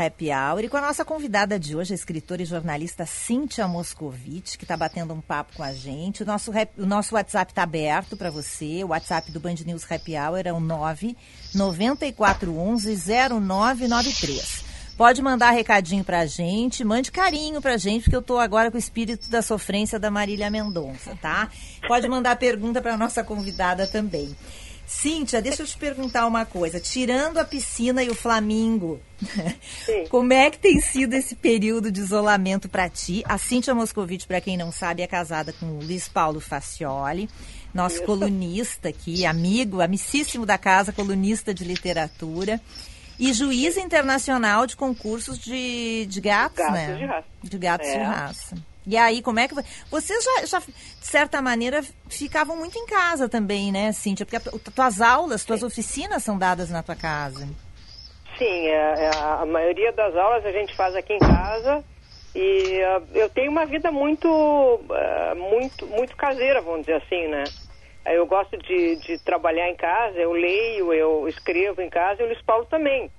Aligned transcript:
Happy 0.00 0.30
Hour 0.30 0.64
e 0.64 0.68
com 0.68 0.76
a 0.76 0.80
nossa 0.80 1.04
convidada 1.04 1.58
de 1.58 1.76
hoje, 1.76 1.92
a 1.92 1.94
escritora 1.94 2.42
e 2.42 2.46
jornalista 2.46 3.04
Cíntia 3.04 3.68
Moscovitch, 3.68 4.56
que 4.56 4.64
está 4.64 4.76
batendo 4.76 5.12
um 5.12 5.20
papo 5.20 5.56
com 5.56 5.62
a 5.62 5.72
gente. 5.72 6.22
O 6.22 6.26
nosso, 6.26 6.50
o 6.78 6.86
nosso 6.86 7.14
WhatsApp 7.14 7.52
está 7.52 7.62
aberto 7.62 8.16
para 8.16 8.30
você. 8.30 8.82
O 8.82 8.88
WhatsApp 8.88 9.30
do 9.30 9.38
Band 9.38 9.56
News 9.66 9.84
Happy 9.90 10.16
Hour 10.16 10.42
é 10.44 10.52
o 10.52 10.60
9 10.60 11.16
9411 11.54 12.96
0993. 13.28 14.64
Pode 14.96 15.22
mandar 15.22 15.50
recadinho 15.50 16.04
pra 16.04 16.26
gente, 16.26 16.84
mande 16.84 17.10
carinho 17.10 17.60
pra 17.62 17.76
gente, 17.76 18.02
porque 18.02 18.16
eu 18.16 18.22
tô 18.22 18.38
agora 18.38 18.70
com 18.70 18.76
o 18.76 18.78
espírito 18.78 19.30
da 19.30 19.40
sofrência 19.40 19.98
da 19.98 20.10
Marília 20.10 20.50
Mendonça, 20.50 21.16
tá? 21.22 21.48
Pode 21.88 22.06
mandar 22.06 22.36
pergunta 22.36 22.82
pra 22.82 22.96
nossa 22.96 23.24
convidada 23.24 23.86
também. 23.86 24.36
Cíntia, 24.90 25.40
deixa 25.40 25.62
eu 25.62 25.66
te 25.66 25.78
perguntar 25.78 26.26
uma 26.26 26.44
coisa. 26.44 26.80
Tirando 26.80 27.38
a 27.38 27.44
piscina 27.44 28.02
e 28.02 28.10
o 28.10 28.14
Flamingo, 28.14 29.00
Sim. 29.86 30.06
como 30.10 30.32
é 30.32 30.50
que 30.50 30.58
tem 30.58 30.80
sido 30.80 31.14
esse 31.14 31.36
período 31.36 31.92
de 31.92 32.00
isolamento 32.00 32.68
para 32.68 32.88
ti? 32.88 33.22
A 33.24 33.38
Cíntia 33.38 33.72
Moscovitch, 33.72 34.26
para 34.26 34.40
quem 34.40 34.56
não 34.56 34.72
sabe, 34.72 35.02
é 35.02 35.06
casada 35.06 35.52
com 35.52 35.66
o 35.66 35.78
Luiz 35.78 36.08
Paulo 36.08 36.40
Facioli, 36.40 37.30
nosso 37.72 37.98
Isso. 37.98 38.04
colunista 38.04 38.88
aqui, 38.88 39.24
amigo, 39.24 39.80
amicíssimo 39.80 40.44
da 40.44 40.58
casa, 40.58 40.92
colunista 40.92 41.54
de 41.54 41.64
literatura. 41.64 42.60
E 43.16 43.32
juiz 43.32 43.76
internacional 43.76 44.66
de 44.66 44.74
concursos 44.74 45.38
de, 45.38 46.04
de 46.06 46.20
gatos, 46.20 46.58
gatos 46.58 46.74
né? 46.74 46.94
De, 46.96 47.04
raça. 47.04 47.26
de 47.44 47.58
gatos 47.58 47.88
é. 47.88 47.92
de 47.92 48.04
raça. 48.04 48.69
E 48.86 48.96
aí, 48.96 49.22
como 49.22 49.38
é 49.38 49.46
que. 49.46 49.54
Vocês 49.90 50.24
já, 50.24 50.46
já, 50.46 50.58
de 50.58 51.06
certa 51.06 51.42
maneira, 51.42 51.82
ficavam 52.08 52.56
muito 52.56 52.78
em 52.78 52.86
casa 52.86 53.28
também, 53.28 53.70
né, 53.70 53.92
Cíntia? 53.92 54.24
Porque 54.24 54.36
as 54.36 54.74
tuas 54.74 55.00
aulas, 55.00 55.44
tuas 55.44 55.60
Sim. 55.60 55.66
oficinas 55.66 56.22
são 56.22 56.38
dadas 56.38 56.70
na 56.70 56.82
tua 56.82 56.96
casa. 56.96 57.46
Sim, 58.38 58.68
é, 58.68 59.04
é, 59.04 59.10
a 59.16 59.44
maioria 59.44 59.92
das 59.92 60.16
aulas 60.16 60.46
a 60.46 60.52
gente 60.52 60.74
faz 60.74 60.94
aqui 60.96 61.12
em 61.12 61.18
casa. 61.18 61.84
E 62.34 62.80
uh, 62.84 63.06
eu 63.12 63.28
tenho 63.28 63.50
uma 63.50 63.66
vida 63.66 63.90
muito, 63.90 64.28
uh, 64.28 65.36
muito, 65.36 65.86
muito 65.86 66.16
caseira, 66.16 66.62
vamos 66.62 66.82
dizer 66.82 67.02
assim, 67.02 67.26
né? 67.26 67.44
Eu 68.06 68.24
gosto 68.24 68.56
de, 68.56 68.96
de 68.96 69.18
trabalhar 69.24 69.68
em 69.68 69.76
casa, 69.76 70.16
eu 70.18 70.32
leio, 70.32 70.92
eu 70.92 71.28
escrevo 71.28 71.82
em 71.82 71.90
casa 71.90 72.22
e 72.22 72.24
o 72.24 72.28
Luiz 72.28 72.40
Paulo 72.42 72.64
também. 72.66 73.10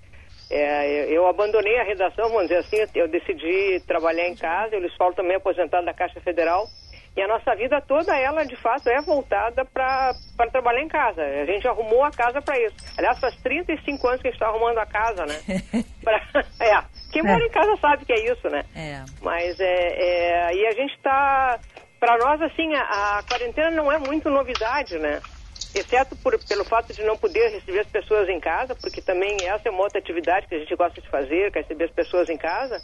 É, 0.52 1.06
eu 1.10 1.26
abandonei 1.28 1.80
a 1.80 1.84
redação, 1.84 2.30
vamos 2.30 2.50
dizer 2.50 2.58
assim, 2.58 2.78
eu 2.96 3.08
decidi 3.08 3.82
trabalhar 3.88 4.28
em 4.28 4.36
casa, 4.36 4.76
o 4.76 4.80
Luiz 4.80 4.96
Paulo 4.98 5.16
também 5.16 5.38
aposentado 5.38 5.86
da 5.86 5.94
Caixa 5.94 6.20
Federal. 6.20 6.68
E 7.16 7.22
a 7.22 7.28
nossa 7.28 7.54
vida 7.56 7.82
toda, 7.82 8.18
ela 8.18 8.46
de 8.46 8.56
fato 8.56 8.88
é 8.88 9.02
voltada 9.02 9.66
para 9.66 10.14
trabalhar 10.50 10.82
em 10.82 10.88
casa. 10.88 11.22
A 11.22 11.46
gente 11.46 11.68
arrumou 11.68 12.04
a 12.06 12.12
casa 12.12 12.42
para 12.42 12.58
isso. 12.58 12.76
Aliás, 12.98 13.20
faz 13.20 13.36
35 13.42 14.08
anos 14.08 14.22
que 14.22 14.28
a 14.30 14.32
gente 14.32 14.40
está 14.40 14.48
arrumando 14.48 14.78
a 14.78 14.86
casa, 14.86 15.26
né? 15.26 15.36
pra, 16.02 16.22
é, 16.62 16.84
quem 17.12 17.22
mora 17.22 17.44
é. 17.44 17.48
em 17.48 17.50
casa 17.50 17.76
sabe 17.82 18.06
que 18.06 18.14
é 18.14 18.32
isso, 18.32 18.50
né? 18.50 18.64
É. 18.74 19.04
Mas 19.22 19.60
é, 19.60 19.66
é, 19.66 20.56
e 20.56 20.68
a 20.68 20.72
gente 20.72 20.96
está 20.96 21.60
para 22.00 22.18
nós, 22.18 22.42
assim, 22.42 22.74
a, 22.74 23.20
a, 23.20 23.24
quarentena 23.24 23.72
não 23.72 23.92
é 23.92 24.00
muito 24.00 24.30
novidade, 24.30 24.98
né? 24.98 25.22
Exceto 25.74 26.16
por, 26.18 26.38
pelo 26.46 26.66
fato 26.66 26.94
de 26.94 27.02
não 27.04 27.18
poder 27.18 27.50
receber 27.50 27.80
as 27.80 27.88
pessoas 27.88 28.28
em 28.28 28.40
casa, 28.40 28.76
porque 28.76 29.02
também 29.02 29.38
essa 29.44 29.70
é 29.70 29.72
uma 29.72 29.84
outra 29.84 30.00
atividade 30.00 30.48
que 30.48 30.56
a 30.56 30.60
gente 30.60 30.76
gosta 30.76 31.00
de 31.00 31.08
fazer, 31.10 31.52
que 31.52 31.60
é 31.60 31.62
receber 31.62 31.86
as 31.86 31.92
pessoas 31.92 32.30
em 32.30 32.38
casa. 32.38 32.82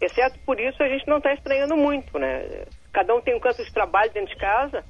Exceto 0.00 0.38
por 0.40 0.60
isso, 0.60 0.82
a 0.82 0.88
gente 0.88 1.08
não 1.08 1.16
está 1.16 1.32
estranhando 1.32 1.76
muito, 1.76 2.18
né? 2.18 2.64
Cada 2.92 3.14
um 3.14 3.20
tem 3.20 3.34
um 3.34 3.40
canto 3.40 3.64
de 3.64 3.72
trabalho 3.72 4.12
dentro 4.12 4.34
de 4.34 4.40
casa. 4.40 4.84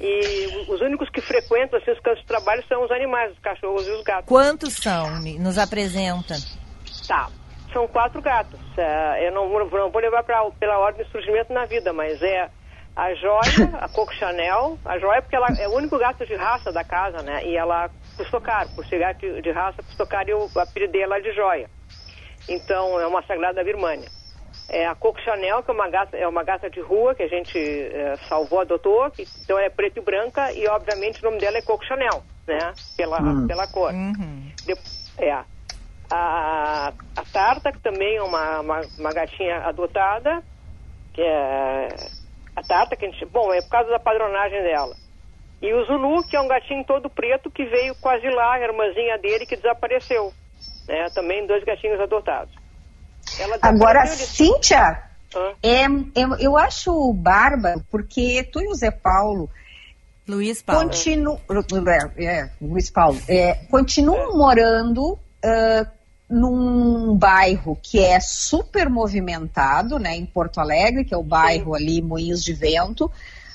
E 0.00 0.46
os 0.68 0.80
únicos 0.80 1.10
que 1.10 1.20
frequentam 1.20 1.78
assim, 1.78 1.90
os 1.90 2.00
cantos 2.00 2.22
de 2.22 2.26
trabalho 2.26 2.64
são 2.66 2.82
os 2.82 2.90
animais, 2.90 3.32
os 3.32 3.38
cachorros 3.40 3.86
e 3.86 3.90
os 3.90 4.02
gatos. 4.02 4.26
Quantos 4.26 4.74
são? 4.76 5.20
Nos 5.38 5.58
apresenta. 5.58 6.36
Tá. 7.06 7.28
São 7.70 7.86
quatro 7.86 8.22
gatos. 8.22 8.58
Uh, 8.58 9.16
eu 9.22 9.32
não, 9.32 9.48
não 9.68 9.90
vou 9.90 10.00
levar 10.00 10.24
pra, 10.24 10.50
pela 10.52 10.78
ordem 10.78 11.04
de 11.04 11.12
surgimento 11.12 11.52
na 11.52 11.66
vida, 11.66 11.92
mas 11.92 12.20
é 12.22 12.50
a 12.94 13.14
Joia, 13.14 13.70
a 13.80 13.88
Coco 13.88 14.14
Chanel, 14.14 14.78
a 14.84 14.98
Joia 14.98 15.22
porque 15.22 15.36
ela 15.36 15.48
é 15.58 15.68
o 15.68 15.74
único 15.74 15.98
gato 15.98 16.26
de 16.26 16.34
raça 16.34 16.72
da 16.72 16.84
casa, 16.84 17.22
né? 17.22 17.44
E 17.44 17.56
ela 17.56 17.90
custou 18.16 18.40
caro, 18.40 18.68
por 18.74 18.84
ser 18.86 18.98
gato 18.98 19.40
de 19.40 19.50
raça 19.50 19.82
custou 19.82 20.06
caro 20.06 20.28
e 20.28 20.32
eu 20.32 20.50
apelidei 20.56 21.02
ela 21.02 21.20
de 21.20 21.32
Joia. 21.32 21.68
Então 22.48 23.00
é 23.00 23.06
uma 23.06 23.22
sagrada 23.22 23.62
birmania. 23.62 24.08
É 24.68 24.86
a 24.86 24.94
Coco 24.94 25.20
Chanel, 25.20 25.62
que 25.62 25.70
é 25.70 25.74
uma 25.74 25.88
gata, 25.88 26.16
é 26.16 26.28
uma 26.28 26.44
gata 26.44 26.70
de 26.70 26.80
rua 26.80 27.14
que 27.14 27.22
a 27.22 27.28
gente 27.28 27.58
é, 27.58 28.16
salvou, 28.28 28.60
adotou, 28.60 29.10
que, 29.10 29.26
então 29.42 29.58
é 29.58 29.68
preta 29.68 29.98
e 29.98 30.02
branca 30.02 30.52
e 30.52 30.66
obviamente 30.68 31.20
o 31.20 31.24
nome 31.24 31.40
dela 31.40 31.58
é 31.58 31.62
Coco 31.62 31.84
Chanel, 31.84 32.22
né? 32.46 32.72
Pela, 32.96 33.20
hum. 33.20 33.46
pela 33.46 33.66
cor. 33.66 33.92
Uhum. 33.92 34.52
De, 34.64 34.74
é. 35.18 35.44
A, 36.12 36.92
a 37.16 37.24
Tarta, 37.32 37.70
que 37.70 37.78
também 37.78 38.16
é 38.16 38.22
uma, 38.22 38.60
uma, 38.60 38.80
uma 38.98 39.12
gatinha 39.12 39.58
adotada, 39.58 40.42
que 41.14 41.22
é 41.22 41.88
a 42.54 42.62
Tata, 42.62 42.96
que 42.96 43.06
a 43.06 43.10
gente, 43.10 43.24
bom, 43.26 43.52
é 43.52 43.60
por 43.62 43.70
causa 43.70 43.90
da 43.90 43.98
padronagem 43.98 44.62
dela. 44.62 44.94
E 45.62 45.72
o 45.74 45.84
Zulu, 45.84 46.22
que 46.24 46.36
é 46.36 46.40
um 46.40 46.48
gatinho 46.48 46.84
todo 46.84 47.10
preto 47.10 47.50
que 47.50 47.64
veio 47.64 47.94
quase 48.00 48.26
lá, 48.28 48.54
a 48.54 48.60
irmãzinha 48.60 49.18
dele 49.18 49.46
que 49.46 49.56
desapareceu. 49.56 50.32
Né? 50.88 51.08
Também 51.14 51.46
dois 51.46 51.62
gatinhos 51.64 52.00
adotados. 52.00 52.54
Agora, 53.60 54.06
Cíntia, 54.06 55.02
é, 55.62 55.84
eu, 56.16 56.36
eu 56.38 56.56
acho 56.56 57.12
bárbaro, 57.12 57.84
porque 57.90 58.42
tu 58.50 58.60
e 58.60 58.68
o 58.68 58.74
Zé 58.74 58.90
Paulo 58.90 59.48
Luiz 60.30 60.62
Paulo. 60.62 60.84
Continu, 60.84 61.40
é, 62.18 62.24
é, 62.24 62.50
Luiz 62.60 62.90
Paulo. 62.90 63.20
É, 63.28 63.54
continuam 63.68 64.36
morando 64.36 65.12
uh, 65.12 65.90
num 66.30 67.16
bairro 67.16 67.76
que 67.82 67.98
é 67.98 68.20
super 68.20 68.88
movimentado, 68.88 69.98
né, 69.98 70.16
em 70.16 70.24
Porto 70.24 70.60
Alegre, 70.60 71.04
que 71.04 71.12
é 71.12 71.16
o 71.16 71.24
bairro 71.24 71.76
Sim. 71.76 71.82
ali 71.82 72.02
Moinhos 72.02 72.44
de 72.44 72.52
Vento, 72.52 73.10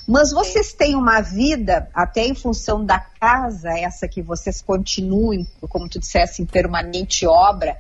mas 0.07 0.31
vocês 0.31 0.73
têm 0.73 0.95
uma 0.95 1.21
vida, 1.21 1.89
até 1.93 2.27
em 2.27 2.35
função 2.35 2.85
da 2.85 2.99
casa, 2.99 3.69
essa 3.69 4.07
que 4.07 4.21
vocês 4.21 4.61
continuem, 4.61 5.47
como 5.69 5.89
tu 5.89 5.99
dissesse, 5.99 6.43
em 6.43 6.45
permanente 6.45 7.25
obra, 7.25 7.77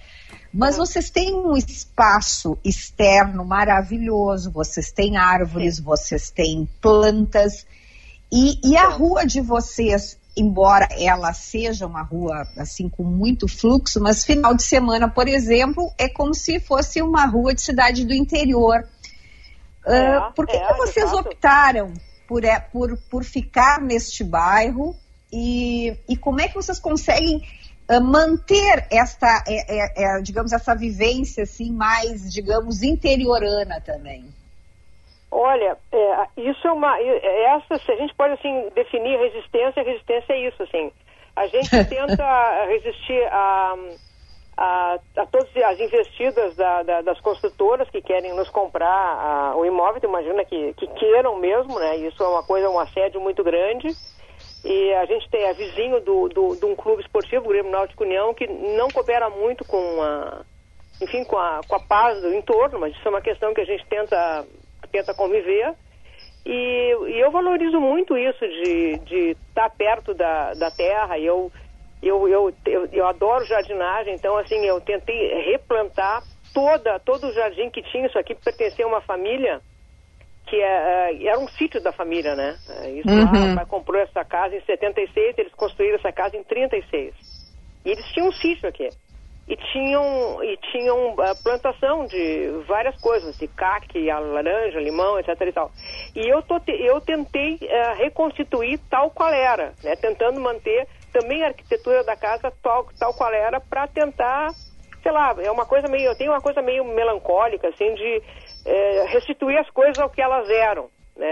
mas 0.51 0.77
vocês 0.77 1.09
têm 1.09 1.35
um 1.35 1.55
espaço 1.55 2.57
externo 2.63 3.45
maravilhoso, 3.45 4.49
vocês 4.49 4.91
têm 4.91 5.17
árvores, 5.17 5.79
vocês 5.79 6.31
têm 6.31 6.67
plantas, 6.81 7.67
e, 8.31 8.59
e 8.63 8.75
a 8.75 8.87
rua 8.87 9.25
de 9.25 9.41
vocês 9.41 10.17
embora 10.35 10.87
ela 10.91 11.33
seja 11.33 11.87
uma 11.87 12.01
rua 12.01 12.47
assim 12.57 12.89
com 12.89 13.03
muito 13.03 13.47
fluxo, 13.47 14.01
mas 14.01 14.25
final 14.25 14.53
de 14.53 14.63
semana, 14.63 15.09
por 15.09 15.27
exemplo, 15.27 15.91
é 15.97 16.09
como 16.09 16.33
se 16.33 16.59
fosse 16.59 17.01
uma 17.01 17.25
rua 17.25 17.53
de 17.53 17.61
cidade 17.61 18.05
do 18.05 18.13
interior. 18.13 18.87
É, 19.85 20.19
uh, 20.19 20.33
por 20.33 20.45
que, 20.45 20.55
é, 20.55 20.67
que 20.67 20.73
vocês 20.73 21.13
optaram 21.13 21.93
por, 22.27 22.43
é, 22.43 22.59
por, 22.59 22.97
por 23.09 23.23
ficar 23.23 23.79
neste 23.79 24.23
bairro 24.23 24.95
e, 25.31 25.95
e 26.09 26.17
como 26.17 26.41
é 26.41 26.47
que 26.47 26.55
vocês 26.55 26.79
conseguem 26.79 27.41
uh, 27.89 28.01
manter 28.01 28.87
esta, 28.91 29.43
é, 29.47 30.17
é, 30.17 30.21
digamos, 30.21 30.51
essa 30.51 30.75
vivência 30.75 31.43
assim 31.43 31.71
mais, 31.71 32.31
digamos, 32.31 32.81
interiorana 32.81 33.79
também? 33.79 34.25
Olha, 35.31 35.77
é, 35.91 36.27
isso 36.37 36.67
é 36.67 36.71
uma. 36.71 36.99
Essa, 36.99 37.77
se 37.79 37.91
a 37.91 37.95
gente 37.95 38.13
pode 38.15 38.33
assim 38.33 38.69
definir 38.73 39.17
resistência, 39.19 39.83
resistência 39.83 40.33
é 40.33 40.47
isso, 40.47 40.63
assim. 40.63 40.91
A 41.35 41.47
gente 41.47 41.69
tenta 41.89 42.65
resistir 42.65 43.21
a, 43.31 43.75
a, 44.57 44.99
a 45.17 45.25
todas 45.25 45.49
as 45.57 45.79
investidas 45.79 46.55
da, 46.55 46.83
da, 46.83 47.01
das 47.01 47.19
construtoras 47.19 47.89
que 47.89 48.01
querem 48.01 48.33
nos 48.35 48.49
comprar 48.49 48.87
a, 48.87 49.55
o 49.57 49.65
imóvel, 49.65 50.01
imagina 50.03 50.45
que, 50.45 50.73
que 50.75 50.87
queiram 50.87 51.37
mesmo, 51.37 51.77
né? 51.79 51.97
Isso 51.97 52.23
é 52.23 52.27
uma 52.27 52.43
coisa, 52.43 52.69
um 52.69 52.79
assédio 52.79 53.19
muito 53.19 53.43
grande. 53.43 53.89
E 54.63 54.93
a 54.93 55.05
gente 55.05 55.29
tem 55.29 55.47
a 55.47 55.53
vizinho 55.53 55.99
do, 56.01 56.27
do, 56.29 56.55
de 56.55 56.65
um 56.65 56.75
clube 56.75 57.01
esportivo, 57.01 57.45
o 57.45 57.49
Grêmio 57.49 57.71
Náutico 57.71 58.03
União, 58.03 58.33
que 58.33 58.47
não 58.47 58.87
coopera 58.89 59.29
muito 59.29 59.63
com 59.63 60.01
a, 60.01 60.41
enfim, 61.01 61.23
com 61.23 61.37
a, 61.37 61.61
com 61.67 61.75
a 61.75 61.79
paz 61.79 62.19
do 62.21 62.33
entorno, 62.33 62.79
mas 62.79 62.95
isso 62.95 63.07
é 63.07 63.11
uma 63.11 63.21
questão 63.21 63.53
que 63.53 63.61
a 63.61 63.65
gente 63.65 63.85
tenta 63.85 64.45
tenta 64.95 65.13
conviver. 65.13 65.73
E, 66.45 66.95
e, 67.09 67.19
eu 67.19 67.31
valorizo 67.31 67.79
muito 67.79 68.17
isso 68.17 68.39
de 68.47 69.31
estar 69.49 69.69
tá 69.69 69.69
perto 69.69 70.13
da, 70.13 70.53
da 70.53 70.71
terra. 70.71 71.19
Eu, 71.19 71.51
eu, 72.01 72.27
eu, 72.27 72.53
eu, 72.65 72.85
eu, 72.91 73.07
adoro 73.07 73.45
jardinagem, 73.45 74.13
então 74.13 74.37
assim, 74.37 74.63
eu 74.65 74.79
tentei 74.79 75.51
replantar 75.51 76.23
toda, 76.53 76.99
todo 76.99 77.27
o 77.27 77.33
jardim 77.33 77.69
que 77.69 77.81
tinha. 77.83 78.05
Isso 78.05 78.17
aqui 78.17 78.35
pertencia 78.35 78.85
a 78.85 78.87
uma 78.87 79.01
família 79.01 79.59
que 80.47 80.55
é, 80.55 81.11
é 81.11 81.27
era 81.27 81.39
um 81.39 81.47
sítio 81.47 81.81
da 81.81 81.91
família, 81.91 82.35
né? 82.35 82.55
É, 82.69 82.91
isso 82.91 83.09
uhum. 83.09 83.25
lá, 83.25 83.51
o 83.51 83.55
pai 83.55 83.65
comprou 83.65 83.99
essa 83.99 84.23
casa 84.23 84.55
em 84.55 84.61
76, 84.61 85.37
eles 85.37 85.53
construíram 85.55 85.95
essa 85.95 86.11
casa 86.11 86.37
em 86.37 86.43
36. 86.43 87.13
E 87.83 87.89
eles 87.89 88.05
tinham 88.13 88.29
um 88.29 88.31
sítio 88.31 88.69
aqui 88.69 88.87
e 89.47 89.55
tinham, 89.55 90.43
e 90.43 90.57
tinham 90.71 91.13
uh, 91.13 91.43
plantação 91.43 92.05
de 92.07 92.49
várias 92.67 92.99
coisas, 92.99 93.37
de 93.37 93.47
caque, 93.47 94.07
laranja, 94.07 94.79
limão, 94.79 95.19
etc 95.19 95.29
e 95.41 95.51
tal. 95.51 95.71
E 96.15 96.27
eu, 96.27 96.41
tô, 96.41 96.59
eu 96.67 96.99
tentei 97.01 97.55
uh, 97.55 97.95
reconstituir 97.97 98.79
tal 98.89 99.11
qual 99.11 99.31
era, 99.31 99.73
né, 99.83 99.95
tentando 99.95 100.41
manter 100.41 100.87
também 101.13 101.43
a 101.43 101.47
arquitetura 101.47 102.03
da 102.03 102.15
casa 102.15 102.51
tal, 102.61 102.87
tal 102.99 103.13
qual 103.13 103.31
era 103.31 103.61
para 103.61 103.87
tentar 103.87 104.49
sei 105.01 105.11
lá, 105.11 105.35
é 105.37 105.51
uma 105.51 105.67
coisa 105.67 105.87
meio, 105.87 106.09
eu 106.09 106.17
tenho 106.17 106.31
uma 106.31 106.41
coisa 106.41 106.63
meio 106.63 106.83
melancólica, 106.83 107.67
assim, 107.67 107.93
de 107.93 108.23
é, 108.65 109.05
restituir 109.09 109.55
as 109.59 109.69
coisas 109.69 109.99
ao 109.99 110.09
que 110.09 110.19
elas 110.19 110.49
eram, 110.49 110.89
né? 111.15 111.31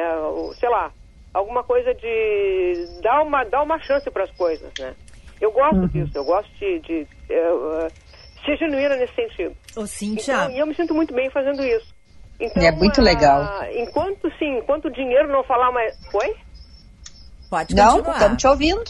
Sei 0.59 0.69
lá, 0.69 0.91
alguma 1.33 1.63
coisa 1.63 1.91
de 1.95 3.01
dar 3.01 3.23
uma, 3.23 3.43
dar 3.43 3.63
uma 3.63 3.79
chance 3.79 4.09
para 4.11 4.25
as 4.25 4.31
coisas, 4.31 4.71
né? 4.77 4.93
Eu 5.41 5.51
gosto 5.51 5.75
uhum. 5.75 5.87
disso, 5.87 6.11
eu 6.15 6.23
gosto 6.23 6.49
de, 6.59 6.79
de 6.81 7.07
uh, 7.31 7.91
ser 8.45 8.57
genuína 8.57 8.95
nesse 8.95 9.15
sentido. 9.15 9.55
Ô, 9.75 9.85
Cíntia. 9.85 10.33
Então, 10.33 10.51
e 10.51 10.59
eu 10.59 10.67
me 10.67 10.75
sinto 10.75 10.93
muito 10.93 11.13
bem 11.13 11.29
fazendo 11.29 11.63
isso. 11.63 11.93
Então, 12.39 12.63
é 12.63 12.71
muito 12.71 13.01
legal. 13.01 13.63
enquanto, 13.73 14.29
sim, 14.37 14.57
enquanto 14.57 14.85
o 14.85 14.91
dinheiro 14.91 15.27
não 15.29 15.43
falar 15.43 15.71
mais... 15.71 15.95
Foi? 16.11 16.35
Pode 17.49 17.75
continuar. 17.75 18.03
Não, 18.03 18.11
estamos 18.11 18.37
te 18.41 18.47
ouvindo. 18.47 18.83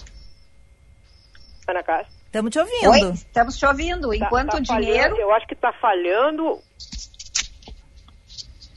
Ana 1.67 1.83
Cássia? 1.83 2.23
Estamos 2.25 2.51
te 2.51 2.59
ouvindo. 2.59 2.89
Oi, 2.89 3.11
estamos 3.13 3.57
te 3.57 3.65
ouvindo. 3.65 4.09
Tá, 4.09 4.15
enquanto 4.15 4.45
tá, 4.47 4.51
tá 4.53 4.57
o 4.57 4.61
dinheiro. 4.61 5.01
Falhando, 5.01 5.21
eu 5.21 5.31
acho 5.33 5.47
que 5.47 5.53
está 5.53 5.71
falhando. 5.73 6.59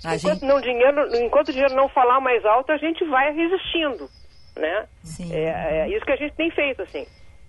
A 0.05 0.17
enquanto, 0.17 0.41
gente... 0.41 0.45
não, 0.45 0.61
dinheiro, 0.61 1.17
enquanto 1.17 1.49
o 1.49 1.53
dinheiro 1.53 1.75
não 1.75 1.89
falar 1.89 2.21
mais 2.21 2.45
alto, 2.45 2.71
a 2.71 2.77
gente 2.77 3.05
vai 3.07 3.33
resistindo. 3.33 4.11
Né? 4.57 4.87
Sim. 5.03 5.33
É, 5.33 5.87
é 5.87 5.89
isso 5.89 6.05
que 6.05 6.13
a 6.13 6.17
gente 6.17 6.35
tem 6.35 6.51
feito, 6.51 6.83
assim. 6.83 7.07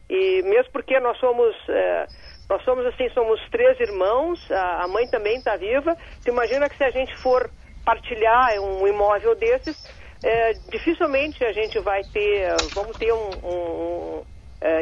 E 0.09 0.41
mesmo 0.44 0.71
porque 0.71 1.00
nós 1.00 1.18
somos. 1.19 1.53
É, 1.69 2.07
nós 2.50 2.64
somos 2.64 2.86
assim, 2.86 3.10
somos 3.10 3.42
três 3.50 3.78
irmãos, 3.80 4.40
a, 4.52 4.88
mãe 4.88 5.06
também 5.08 5.38
está 5.38 5.58
viva. 5.58 5.96
Tu 6.24 6.30
imagina 6.30 6.70
que 6.70 6.78
se 6.78 6.84
a 6.84 6.90
gente 6.92 7.16
for 7.18 7.50
partilhar 7.84 8.60
um 8.60 8.88
imóvel 8.88 9.36
desses, 9.36 9.78
é, 10.24 10.54
dificilmente 10.72 11.44
a 11.44 11.52
gente 11.52 11.78
vai 11.80 12.02
ter, 12.04 12.56
vamos 12.74 12.98
ter 12.98 13.12
um, 13.12 13.30
um, 13.44 14.24
é, 14.62 14.80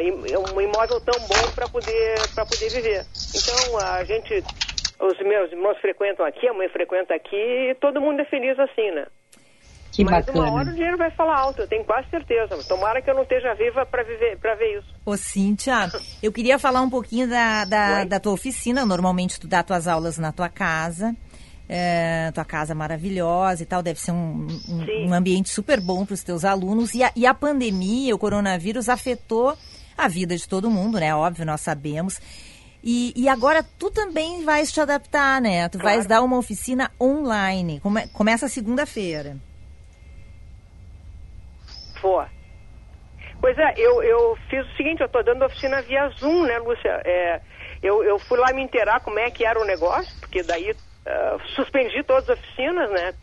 um 0.54 0.60
imóvel 0.60 1.00
tão 1.00 1.20
bom 1.26 1.50
para 1.54 1.68
poder, 1.68 2.14
poder 2.34 2.70
viver. 2.70 3.04
Então, 3.34 3.78
a 3.78 4.04
gente, 4.04 4.44
os 5.00 5.18
meus 5.20 5.50
irmãos 5.50 5.78
frequentam 5.78 6.24
aqui, 6.24 6.46
a 6.46 6.54
mãe 6.54 6.68
frequenta 6.68 7.14
aqui, 7.14 7.36
e 7.70 7.74
todo 7.74 8.00
mundo 8.00 8.20
é 8.20 8.24
feliz 8.24 8.58
assim, 8.58 8.92
né? 8.92 9.06
Que 9.96 10.04
Mas 10.04 10.26
bacana. 10.26 10.50
uma 10.50 10.58
hora 10.58 10.68
o 10.68 10.74
dinheiro 10.74 10.98
vai 10.98 11.10
falar 11.10 11.38
alto, 11.38 11.62
eu 11.62 11.66
tenho 11.66 11.82
quase 11.82 12.06
certeza. 12.10 12.62
Tomara 12.68 13.00
que 13.00 13.08
eu 13.08 13.14
não 13.14 13.22
esteja 13.22 13.54
viva 13.54 13.86
para 13.86 14.02
viver 14.02 14.36
para 14.36 14.54
ver 14.54 14.78
isso. 14.78 14.94
Ô, 15.06 15.16
Cíntia, 15.16 15.90
eu 16.22 16.30
queria 16.30 16.58
falar 16.58 16.82
um 16.82 16.90
pouquinho 16.90 17.26
da, 17.26 17.64
da, 17.64 18.04
da, 18.04 18.20
tua 18.20 18.34
oficina. 18.34 18.84
Normalmente 18.84 19.40
tu 19.40 19.48
dá 19.48 19.62
tuas 19.62 19.88
aulas 19.88 20.18
na 20.18 20.32
tua 20.32 20.50
casa. 20.50 21.16
É, 21.66 22.30
tua 22.32 22.44
casa 22.44 22.74
maravilhosa 22.74 23.62
e 23.62 23.66
tal, 23.66 23.82
deve 23.82 23.98
ser 23.98 24.12
um, 24.12 24.46
um, 24.68 25.08
um 25.08 25.14
ambiente 25.14 25.48
super 25.48 25.80
bom 25.80 26.04
para 26.04 26.12
os 26.14 26.22
teus 26.22 26.44
alunos. 26.44 26.92
E 26.94 27.02
a, 27.02 27.10
e 27.16 27.26
a 27.26 27.32
pandemia, 27.32 28.14
o 28.14 28.18
coronavírus, 28.18 28.90
afetou 28.90 29.56
a 29.96 30.08
vida 30.08 30.36
de 30.36 30.46
todo 30.46 30.70
mundo, 30.70 31.00
né? 31.00 31.14
Óbvio, 31.14 31.46
nós 31.46 31.62
sabemos. 31.62 32.20
E, 32.84 33.14
e 33.16 33.28
agora 33.30 33.64
tu 33.78 33.90
também 33.90 34.44
vais 34.44 34.70
te 34.70 34.78
adaptar, 34.78 35.40
né? 35.40 35.66
Tu 35.70 35.78
claro. 35.78 35.96
vais 35.96 36.06
dar 36.06 36.22
uma 36.22 36.36
oficina 36.36 36.90
online. 37.00 37.80
Come, 37.80 38.06
começa 38.08 38.46
segunda-feira. 38.46 39.38
Pois 43.40 43.56
é, 43.58 43.74
eu, 43.76 44.02
eu 44.02 44.36
fiz 44.48 44.66
o 44.66 44.76
seguinte, 44.76 45.00
eu 45.00 45.06
estou 45.06 45.22
dando 45.22 45.44
oficina 45.44 45.82
via 45.82 46.08
Zoom, 46.08 46.44
né, 46.44 46.58
Lúcia? 46.58 47.02
É, 47.04 47.40
eu, 47.82 48.02
eu 48.02 48.18
fui 48.18 48.38
lá 48.38 48.52
me 48.52 48.62
inteirar 48.62 49.00
como 49.00 49.18
é 49.18 49.30
que 49.30 49.44
era 49.44 49.60
o 49.60 49.64
negócio, 49.64 50.12
porque 50.20 50.42
daí 50.42 50.70
uh, 50.70 51.48
suspendi 51.54 52.02
todas 52.02 52.28
as 52.28 52.38
oficinas, 52.38 52.90
né, 52.90 53.14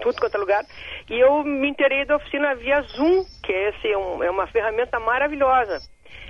tudo 0.00 0.20
quanto 0.20 0.36
é 0.36 0.38
lugar, 0.38 0.64
e 1.08 1.18
eu 1.18 1.42
me 1.42 1.68
inteirei 1.68 2.04
da 2.04 2.16
oficina 2.16 2.54
via 2.54 2.82
Zoom, 2.82 3.24
que 3.42 3.52
é, 3.52 3.70
esse, 3.70 3.88
é, 3.88 3.98
um, 3.98 4.22
é 4.22 4.30
uma 4.30 4.46
ferramenta 4.46 5.00
maravilhosa. 5.00 5.80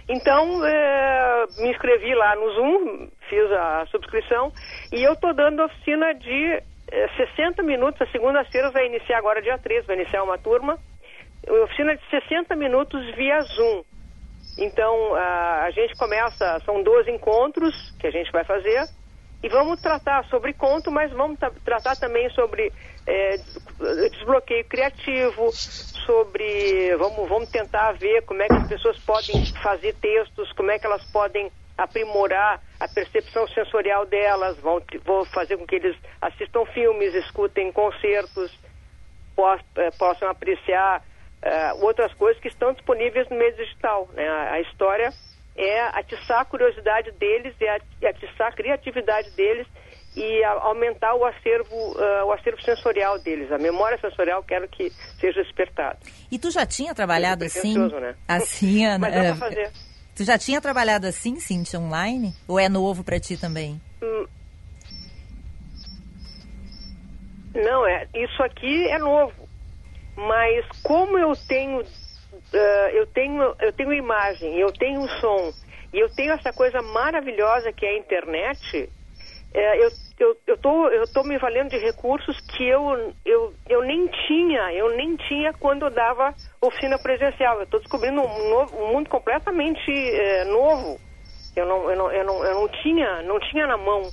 Então, 0.08 0.64
é, 0.64 1.44
me 1.58 1.70
inscrevi 1.70 2.14
lá 2.14 2.34
no 2.36 2.50
Zoom, 2.52 3.08
fiz 3.28 3.52
a 3.52 3.86
subscrição, 3.86 4.52
e 4.92 5.02
eu 5.02 5.12
estou 5.12 5.34
dando 5.34 5.64
oficina 5.64 6.14
de 6.14 6.62
é, 6.90 7.08
60 7.16 7.62
minutos, 7.62 8.00
a 8.00 8.10
segunda-feira 8.10 8.70
vai 8.70 8.86
iniciar 8.86 9.18
agora 9.18 9.42
dia 9.42 9.58
3, 9.58 9.86
vai 9.86 9.96
iniciar 9.96 10.22
uma 10.22 10.38
turma, 10.38 10.78
oficina 11.48 11.96
de 11.96 12.02
60 12.10 12.54
minutos 12.56 13.04
via 13.14 13.40
Zoom. 13.40 13.82
Então, 14.58 15.14
a, 15.14 15.64
a 15.64 15.70
gente 15.70 15.94
começa, 15.96 16.60
são 16.64 16.82
12 16.82 17.10
encontros 17.10 17.74
que 17.98 18.06
a 18.06 18.10
gente 18.10 18.30
vai 18.30 18.44
fazer, 18.44 18.86
e 19.42 19.48
vamos 19.48 19.80
tratar 19.80 20.24
sobre 20.26 20.52
conto, 20.52 20.90
mas 20.90 21.10
vamos 21.10 21.36
tratar 21.64 21.96
também 21.96 22.30
sobre 22.30 22.72
é, 23.04 23.36
desbloqueio 24.10 24.64
criativo, 24.66 25.50
sobre. 25.52 26.94
Vamos, 26.96 27.28
vamos 27.28 27.50
tentar 27.50 27.92
ver 27.92 28.22
como 28.22 28.40
é 28.40 28.46
que 28.46 28.54
as 28.54 28.68
pessoas 28.68 28.98
podem 29.00 29.44
fazer 29.60 29.94
textos, 29.94 30.52
como 30.52 30.70
é 30.70 30.78
que 30.78 30.86
elas 30.86 31.04
podem 31.10 31.50
aprimorar 31.76 32.62
a 32.78 32.86
percepção 32.86 33.48
sensorial 33.48 34.06
delas, 34.06 34.56
vão, 34.60 34.80
vou 35.04 35.24
fazer 35.26 35.56
com 35.56 35.66
que 35.66 35.74
eles 35.74 35.96
assistam 36.20 36.64
filmes, 36.66 37.12
escutem 37.14 37.72
concertos, 37.72 38.56
é, 39.76 39.90
possam 39.98 40.28
apreciar 40.28 41.02
uh, 41.42 41.84
outras 41.84 42.12
coisas 42.14 42.40
que 42.40 42.48
estão 42.48 42.72
disponíveis 42.72 43.28
no 43.28 43.36
meio 43.36 43.54
digital. 43.56 44.08
Né? 44.14 44.26
A, 44.28 44.54
a 44.54 44.60
história 44.60 45.12
é 45.56 45.80
atiçar 45.98 46.40
a 46.40 46.44
curiosidade 46.44 47.10
deles 47.12 47.54
e 47.60 48.06
atiçar 48.06 48.48
a 48.48 48.52
criatividade 48.52 49.30
deles 49.32 49.66
e 50.16 50.44
a, 50.44 50.50
aumentar 50.52 51.14
o 51.14 51.24
acervo, 51.24 51.74
uh, 51.74 52.26
o 52.26 52.32
acervo 52.32 52.62
sensorial 52.62 53.18
deles. 53.18 53.50
A 53.50 53.58
memória 53.58 53.98
sensorial 53.98 54.42
quero 54.42 54.68
que 54.68 54.90
seja 55.20 55.42
despertada. 55.42 55.98
E 56.30 56.38
tu 56.38 56.50
já 56.50 56.66
tinha 56.66 56.94
trabalhado 56.94 57.44
assim? 57.44 57.76
Né? 57.76 58.14
Assim, 58.28 58.84
Ana, 58.84 58.98
Mas 59.10 59.14
dá 59.14 59.20
pra 59.22 59.48
fazer. 59.48 59.70
Tu 60.14 60.24
já 60.24 60.36
tinha 60.36 60.60
trabalhado 60.60 61.06
assim, 61.06 61.40
Cintia, 61.40 61.80
online? 61.80 62.34
Ou 62.46 62.60
é 62.60 62.68
novo 62.68 63.02
para 63.02 63.18
ti 63.18 63.36
também? 63.36 63.80
Hum. 64.02 64.26
Não, 67.54 67.86
é, 67.86 68.06
isso 68.14 68.42
aqui 68.42 68.88
é 68.88 68.98
novo. 68.98 69.41
Mas 70.16 70.64
como 70.82 71.18
eu 71.18 71.34
tenho, 71.36 71.80
uh, 71.80 72.88
eu 72.92 73.06
tenho, 73.06 73.54
eu 73.60 73.72
tenho 73.72 73.92
imagem, 73.92 74.58
eu 74.58 74.72
tenho 74.72 75.08
som, 75.20 75.52
e 75.92 75.98
eu 75.98 76.08
tenho 76.10 76.32
essa 76.32 76.52
coisa 76.52 76.80
maravilhosa 76.82 77.72
que 77.72 77.84
é 77.84 77.90
a 77.90 77.98
internet, 77.98 78.90
é, 79.54 79.84
eu, 79.84 79.92
eu, 80.18 80.36
eu, 80.46 80.56
tô, 80.56 80.88
eu 80.88 81.06
tô 81.08 81.22
me 81.24 81.36
valendo 81.38 81.70
de 81.70 81.78
recursos 81.78 82.38
que 82.40 82.64
eu, 82.64 83.14
eu, 83.24 83.54
eu 83.68 83.82
nem 83.82 84.06
tinha, 84.26 84.72
eu 84.72 84.96
nem 84.96 85.16
tinha 85.16 85.52
quando 85.52 85.84
eu 85.84 85.90
dava 85.90 86.34
oficina 86.60 86.98
presencial. 86.98 87.58
Eu 87.58 87.64
estou 87.64 87.80
descobrindo 87.80 88.20
um, 88.22 88.48
novo, 88.48 88.82
um, 88.82 88.92
mundo 88.94 89.10
completamente 89.10 89.90
é, 89.90 90.44
novo. 90.44 90.98
Eu 91.54 91.66
não, 91.66 91.90
eu, 91.90 91.96
não, 91.96 92.12
eu, 92.12 92.24
não, 92.24 92.44
eu 92.44 92.54
não 92.54 92.68
tinha, 92.68 93.22
não 93.22 93.38
tinha 93.40 93.66
na 93.66 93.76
mão. 93.76 94.10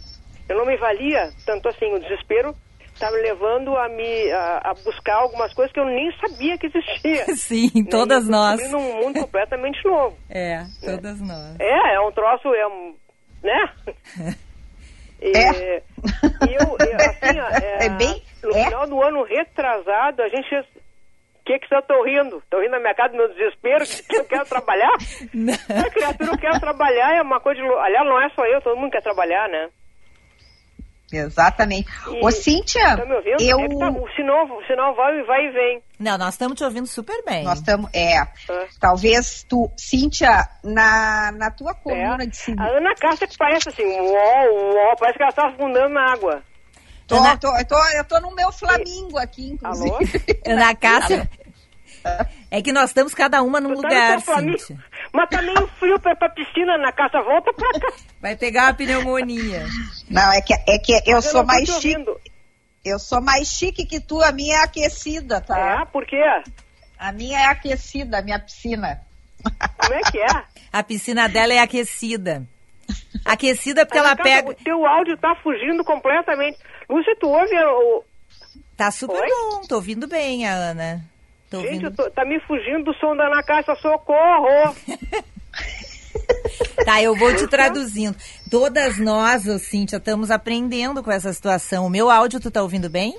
Eu 0.49 0.57
não 0.57 0.65
me 0.65 0.75
valia 0.75 1.31
tanto 1.45 1.69
assim. 1.69 1.93
O 1.93 1.99
desespero 1.99 2.53
está 2.99 3.09
me 3.11 3.21
levando 3.21 3.75
a 3.77 3.87
me 3.87 4.31
a, 4.31 4.61
a, 4.65 4.73
buscar 4.73 5.15
algumas 5.15 5.53
coisas 5.53 5.71
que 5.71 5.79
eu 5.79 5.85
nem 5.85 6.11
sabia 6.19 6.57
que 6.57 6.67
existia. 6.67 7.25
Sim, 7.35 7.71
né? 7.73 7.89
todas 7.89 8.27
nós. 8.27 8.57
Descobrindo 8.57 8.77
um 8.77 9.03
mundo 9.03 9.19
completamente 9.21 9.83
novo. 9.85 10.17
É, 10.29 10.57
né? 10.59 10.67
todas 10.81 11.19
nós. 11.21 11.59
É, 11.59 11.95
é 11.95 11.99
um 12.01 12.11
troço, 12.11 12.53
é 12.53 12.67
um, 12.67 12.95
né? 13.41 14.35
E, 15.21 15.37
é. 15.37 15.83
E 16.47 16.53
eu, 16.53 16.77
eu 16.79 16.95
assim, 16.95 17.37
é, 17.61 17.87
é 17.87 17.89
bem, 17.89 18.23
no 18.41 18.55
é. 18.55 18.63
final 18.63 18.87
do 18.87 19.03
ano 19.03 19.23
retrasado, 19.23 20.21
a 20.21 20.29
gente. 20.29 20.55
O 20.55 21.43
que 21.51 21.59
que 21.59 21.67
você 21.67 21.81
tá 21.81 21.93
rindo? 22.05 22.37
Estou 22.37 22.61
rindo 22.61 22.71
na 22.71 22.79
minha 22.79 22.95
casa 22.95 23.09
do 23.09 23.17
meu 23.17 23.27
desespero, 23.27 23.83
que 23.83 24.15
eu 24.15 24.23
quero 24.23 24.45
trabalhar? 24.45 24.93
Não. 25.33 25.53
A 25.53 25.89
criatura 25.89 26.37
quer 26.37 26.57
trabalhar, 26.61 27.17
é 27.17 27.21
uma 27.21 27.41
coisa 27.41 27.59
de. 27.59 27.67
Aliás, 27.67 28.07
não 28.07 28.21
é 28.21 28.29
só 28.29 28.45
eu, 28.45 28.61
todo 28.61 28.77
mundo 28.77 28.91
quer 28.91 29.01
trabalhar, 29.01 29.49
né? 29.49 29.69
Exatamente. 31.11 31.89
E, 32.07 32.25
Ô, 32.25 32.31
Cíntia, 32.31 32.97
tá 32.97 33.05
me 33.05 33.15
ouvindo? 33.15 33.41
eu... 33.41 33.59
É 33.59 33.67
tá, 33.67 33.89
o, 33.89 34.09
sinal, 34.15 34.45
o 34.45 34.63
sinal 34.65 34.95
vai, 34.95 35.23
vai 35.23 35.45
e 35.45 35.51
vem. 35.51 35.83
Não, 35.99 36.17
nós 36.17 36.33
estamos 36.33 36.57
te 36.57 36.63
ouvindo 36.63 36.87
super 36.87 37.23
bem. 37.25 37.43
Nós 37.43 37.59
estamos, 37.59 37.89
é. 37.93 38.17
é. 38.19 38.27
Talvez 38.79 39.43
tu, 39.43 39.71
Cíntia, 39.77 40.47
na, 40.63 41.31
na 41.31 41.51
tua 41.51 41.73
coluna 41.73 42.23
é. 42.23 42.27
de 42.27 42.37
segundo... 42.37 42.61
A 42.61 42.77
Ana 42.77 42.93
Cássia 42.95 43.27
que 43.27 43.37
parece 43.37 43.69
assim, 43.69 43.83
uó, 43.83 44.45
uó, 44.51 44.95
parece 44.97 45.17
que 45.17 45.23
ela 45.23 45.29
está 45.29 45.47
afundando 45.47 45.93
na 45.93 46.13
água. 46.13 46.43
Tô, 47.07 47.15
Ana... 47.15 47.37
tô, 47.37 47.57
eu, 47.57 47.67
tô, 47.67 47.87
eu 47.97 48.03
tô 48.05 48.19
no 48.19 48.35
meu 48.35 48.51
Flamingo 48.51 49.17
aqui, 49.17 49.51
inclusive. 49.51 49.89
Alô? 50.45 50.55
Ana 50.55 50.75
Cássia... 50.75 51.29
É 52.49 52.61
que 52.61 52.71
nós 52.71 52.89
estamos 52.89 53.13
cada 53.13 53.43
uma 53.43 53.59
num 53.59 53.75
tá 53.75 53.75
lugar, 53.75 54.21
Cíntia. 54.21 54.77
Mas 55.13 55.29
tá 55.29 55.41
meio 55.41 55.67
frio 55.79 55.99
pra, 55.99 56.15
pra 56.15 56.29
piscina 56.29 56.77
na 56.77 56.91
casa, 56.91 57.21
volta 57.21 57.51
pra 57.53 57.79
cá. 57.79 57.93
Vai 58.21 58.35
pegar 58.35 58.67
a 58.69 58.73
pneumonia. 58.73 59.65
Não, 60.09 60.31
é 60.31 60.41
que, 60.41 60.53
é 60.53 60.77
que 60.79 60.93
eu, 60.93 61.15
eu 61.15 61.21
sou 61.21 61.43
mais 61.43 61.67
chique. 61.81 62.05
Eu 62.83 62.99
sou 62.99 63.21
mais 63.21 63.47
chique 63.47 63.85
que 63.85 63.99
tu, 63.99 64.21
a 64.21 64.31
minha 64.31 64.57
é 64.57 64.63
aquecida, 64.63 65.41
tá? 65.41 65.81
É, 65.81 65.85
por 65.85 66.05
quê? 66.05 66.21
A 66.97 67.11
minha 67.11 67.39
é 67.39 67.45
aquecida, 67.45 68.19
a 68.19 68.21
minha 68.21 68.39
piscina. 68.39 69.01
Como 69.77 69.93
é 69.93 70.01
que 70.11 70.19
é? 70.19 70.27
A 70.71 70.83
piscina 70.83 71.27
dela 71.27 71.53
é 71.53 71.59
aquecida. 71.59 72.45
Aquecida 73.25 73.85
porque 73.85 73.97
ela 73.97 74.15
casa, 74.15 74.23
pega. 74.23 74.49
O 74.51 74.53
teu 74.53 74.85
áudio 74.85 75.17
tá 75.17 75.35
fugindo 75.41 75.83
completamente. 75.83 76.59
Lúcia, 76.87 77.15
tu 77.19 77.27
ouve 77.27 77.55
o. 77.55 78.03
Tá 78.77 78.91
super 78.91 79.19
Oi? 79.19 79.27
bom, 79.27 79.61
tô 79.67 79.75
ouvindo 79.75 80.07
bem 80.07 80.47
a 80.47 80.53
Ana. 80.53 81.03
Tô 81.49 81.61
Gente, 81.61 81.89
tô, 81.91 82.09
tá 82.11 82.23
me 82.23 82.39
fugindo 82.41 82.85
do 82.85 82.93
som 82.95 83.15
da 83.15 83.25
Ana 83.25 83.41
Cássia, 83.43 83.75
socorro! 83.75 84.75
Tá, 86.85 87.01
eu 87.01 87.15
vou 87.15 87.35
te 87.35 87.47
traduzindo. 87.47 88.15
Todas 88.49 88.97
nós, 88.97 89.47
ô, 89.47 89.59
Cíntia, 89.59 89.97
estamos 89.97 90.31
aprendendo 90.31 91.03
com 91.03 91.11
essa 91.11 91.31
situação. 91.33 91.85
O 91.85 91.89
meu 91.89 92.09
áudio, 92.09 92.39
tu 92.39 92.49
tá 92.49 92.61
ouvindo 92.61 92.89
bem? 92.89 93.17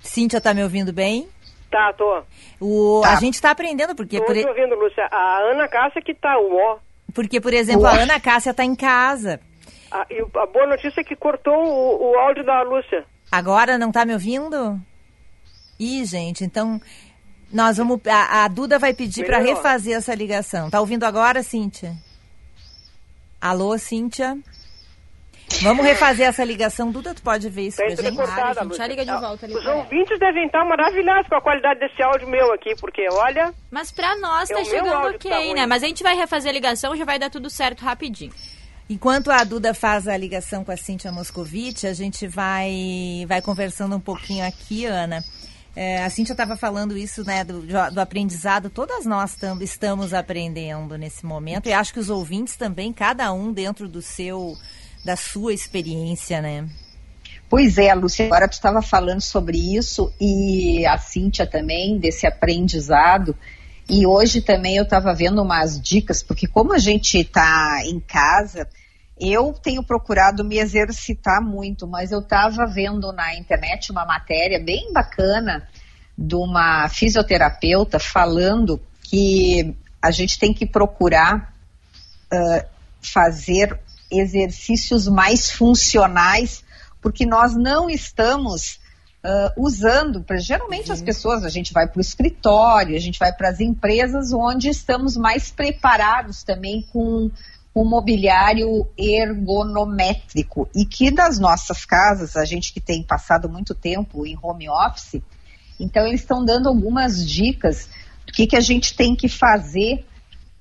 Cíntia, 0.00 0.40
tá 0.40 0.52
me 0.54 0.62
ouvindo 0.62 0.92
bem? 0.92 1.28
Tá, 1.70 1.92
tô. 1.94 2.22
O, 2.60 3.00
tá. 3.02 3.14
A 3.14 3.16
gente 3.16 3.34
está 3.34 3.50
aprendendo, 3.50 3.94
porque... 3.94 4.18
Tô 4.18 4.26
por... 4.26 4.34
te 4.34 4.46
ouvindo, 4.46 4.74
Lúcia. 4.74 5.08
A 5.10 5.38
Ana 5.50 5.66
Cássia 5.66 6.02
que 6.02 6.14
tá 6.14 6.38
o 6.38 6.56
ó. 6.56 6.78
Porque, 7.14 7.40
por 7.40 7.52
exemplo, 7.52 7.86
a 7.86 7.92
Ana 7.92 8.20
Cássia 8.20 8.50
está 8.50 8.64
em 8.64 8.76
casa. 8.76 9.40
A, 9.90 10.06
e 10.10 10.20
a 10.20 10.46
boa 10.46 10.66
notícia 10.66 11.00
é 11.00 11.04
que 11.04 11.16
cortou 11.16 11.54
o, 11.54 12.12
o 12.12 12.18
áudio 12.18 12.44
da 12.44 12.62
Lúcia. 12.62 13.04
Agora 13.30 13.78
não 13.78 13.88
está 13.88 14.04
me 14.04 14.12
ouvindo? 14.12 14.78
Ih, 15.82 16.04
gente, 16.04 16.44
então... 16.44 16.80
Nós 17.52 17.76
vamos. 17.76 18.00
A, 18.06 18.44
a 18.44 18.48
Duda 18.48 18.78
vai 18.78 18.94
pedir 18.94 19.26
para 19.26 19.38
refazer 19.38 19.94
essa 19.94 20.14
ligação. 20.14 20.70
Tá 20.70 20.80
ouvindo 20.80 21.04
agora, 21.04 21.42
Cíntia? 21.42 21.94
Alô, 23.38 23.76
Cíntia? 23.76 24.38
Vamos 25.60 25.84
refazer 25.84 26.26
essa 26.26 26.44
ligação. 26.44 26.90
Duda, 26.90 27.14
tu 27.14 27.20
pode 27.22 27.50
ver 27.50 27.66
isso 27.66 27.76
tá 27.76 27.84
com 27.84 27.92
a 27.92 27.96
gente? 27.96 28.16
Cortada, 28.16 28.60
a 28.60 28.64
gente 28.64 28.76
já 28.76 28.86
liga 28.86 29.04
de 29.04 29.10
volta. 29.10 29.44
Ali 29.44 29.54
Os 29.54 29.66
ouvintes 29.66 30.18
devem 30.18 30.46
estar 30.46 30.64
maravilhados 30.64 31.28
com 31.28 31.34
a 31.34 31.42
qualidade 31.42 31.80
desse 31.80 32.02
áudio 32.02 32.26
meu 32.26 32.52
aqui, 32.54 32.74
porque 32.76 33.06
olha... 33.10 33.52
Mas 33.70 33.92
para 33.92 34.16
nós 34.16 34.50
é 34.50 34.54
tá 34.54 34.64
chegando 34.64 35.08
ok, 35.08 35.30
tá 35.30 35.54
né? 35.54 35.66
Mas 35.66 35.82
a 35.82 35.86
gente 35.86 36.02
vai 36.02 36.16
refazer 36.16 36.50
a 36.50 36.54
ligação, 36.54 36.96
já 36.96 37.04
vai 37.04 37.18
dar 37.18 37.28
tudo 37.28 37.50
certo 37.50 37.84
rapidinho. 37.84 38.32
Enquanto 38.88 39.30
a 39.30 39.44
Duda 39.44 39.74
faz 39.74 40.08
a 40.08 40.16
ligação 40.16 40.64
com 40.64 40.72
a 40.72 40.76
Cíntia 40.76 41.12
Moscovitch, 41.12 41.84
a 41.84 41.92
gente 41.92 42.26
vai, 42.26 43.26
vai 43.28 43.42
conversando 43.42 43.96
um 43.96 44.00
pouquinho 44.00 44.46
aqui, 44.46 44.86
Ana. 44.86 45.22
É, 45.74 46.04
a 46.04 46.10
Cíntia 46.10 46.32
estava 46.32 46.56
falando 46.56 46.96
isso, 46.96 47.24
né, 47.24 47.44
do, 47.44 47.62
do 47.62 48.00
aprendizado. 48.00 48.68
Todas 48.68 49.06
nós 49.06 49.34
tam, 49.34 49.60
estamos 49.62 50.12
aprendendo 50.12 50.98
nesse 50.98 51.24
momento. 51.24 51.68
E 51.68 51.72
acho 51.72 51.92
que 51.92 52.00
os 52.00 52.10
ouvintes 52.10 52.56
também, 52.56 52.92
cada 52.92 53.32
um 53.32 53.52
dentro 53.52 53.88
do 53.88 54.02
seu, 54.02 54.56
da 55.04 55.16
sua 55.16 55.54
experiência, 55.54 56.42
né? 56.42 56.68
Pois 57.48 57.76
é, 57.76 57.94
Lúcia, 57.94 58.26
agora 58.26 58.48
tu 58.48 58.54
estava 58.54 58.80
falando 58.80 59.20
sobre 59.20 59.76
isso 59.76 60.12
e 60.20 60.86
a 60.86 60.96
Cíntia 60.96 61.46
também, 61.46 61.98
desse 61.98 62.26
aprendizado. 62.26 63.36
E 63.88 64.06
hoje 64.06 64.40
também 64.40 64.76
eu 64.76 64.84
estava 64.84 65.14
vendo 65.14 65.42
umas 65.42 65.80
dicas, 65.80 66.22
porque 66.22 66.46
como 66.46 66.72
a 66.72 66.78
gente 66.78 67.18
está 67.18 67.82
em 67.84 68.00
casa, 68.00 68.66
eu 69.22 69.52
tenho 69.52 69.84
procurado 69.84 70.42
me 70.42 70.58
exercitar 70.58 71.40
muito, 71.40 71.86
mas 71.86 72.10
eu 72.10 72.18
estava 72.18 72.66
vendo 72.66 73.12
na 73.12 73.36
internet 73.36 73.92
uma 73.92 74.04
matéria 74.04 74.58
bem 74.58 74.92
bacana 74.92 75.68
de 76.18 76.34
uma 76.34 76.88
fisioterapeuta 76.88 78.00
falando 78.00 78.80
que 79.04 79.76
a 80.02 80.10
gente 80.10 80.38
tem 80.38 80.52
que 80.52 80.66
procurar 80.66 81.54
uh, 82.32 82.66
fazer 83.00 83.78
exercícios 84.10 85.06
mais 85.06 85.50
funcionais, 85.50 86.64
porque 87.00 87.24
nós 87.24 87.54
não 87.54 87.88
estamos 87.88 88.80
uh, 89.24 89.62
usando, 89.62 90.24
geralmente 90.40 90.88
uhum. 90.88 90.94
as 90.94 91.02
pessoas, 91.02 91.44
a 91.44 91.48
gente 91.48 91.72
vai 91.72 91.86
para 91.86 91.98
o 91.98 92.00
escritório, 92.00 92.96
a 92.96 93.00
gente 93.00 93.18
vai 93.18 93.32
para 93.32 93.48
as 93.48 93.60
empresas 93.60 94.32
onde 94.32 94.68
estamos 94.68 95.16
mais 95.16 95.50
preparados 95.50 96.42
também 96.42 96.82
com 96.92 97.30
o 97.74 97.84
mobiliário 97.84 98.86
ergonométrico 98.98 100.68
e 100.74 100.84
que 100.84 101.10
das 101.10 101.38
nossas 101.38 101.84
casas, 101.84 102.36
a 102.36 102.44
gente 102.44 102.72
que 102.72 102.80
tem 102.80 103.02
passado 103.02 103.48
muito 103.48 103.74
tempo 103.74 104.26
em 104.26 104.38
home 104.40 104.68
office, 104.68 105.22
então 105.80 106.06
eles 106.06 106.20
estão 106.20 106.44
dando 106.44 106.68
algumas 106.68 107.26
dicas 107.26 107.88
do 108.26 108.32
que, 108.32 108.46
que 108.46 108.56
a 108.56 108.60
gente 108.60 108.94
tem 108.94 109.16
que 109.16 109.28
fazer 109.28 110.04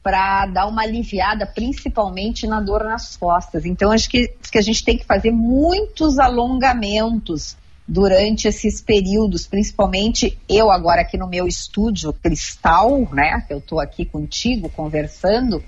para 0.01 0.47
dar 0.47 0.67
uma 0.67 0.81
aliviada, 0.81 1.45
principalmente 1.45 2.47
na 2.47 2.59
dor 2.59 2.83
nas 2.83 3.15
costas. 3.15 3.65
Então 3.65 3.91
acho 3.91 4.09
que, 4.09 4.33
que 4.51 4.57
a 4.57 4.61
gente 4.61 4.83
tem 4.83 4.97
que 4.97 5.05
fazer 5.05 5.31
muitos 5.31 6.17
alongamentos 6.17 7.55
durante 7.87 8.47
esses 8.47 8.79
períodos, 8.79 9.45
principalmente 9.45 10.37
eu 10.47 10.71
agora 10.71 11.01
aqui 11.01 11.17
no 11.17 11.27
meu 11.27 11.45
estúdio 11.45 12.13
Cristal, 12.13 13.07
né, 13.11 13.43
que 13.45 13.53
eu 13.53 13.57
estou 13.57 13.81
aqui 13.81 14.05
contigo 14.05 14.69
conversando, 14.69 15.61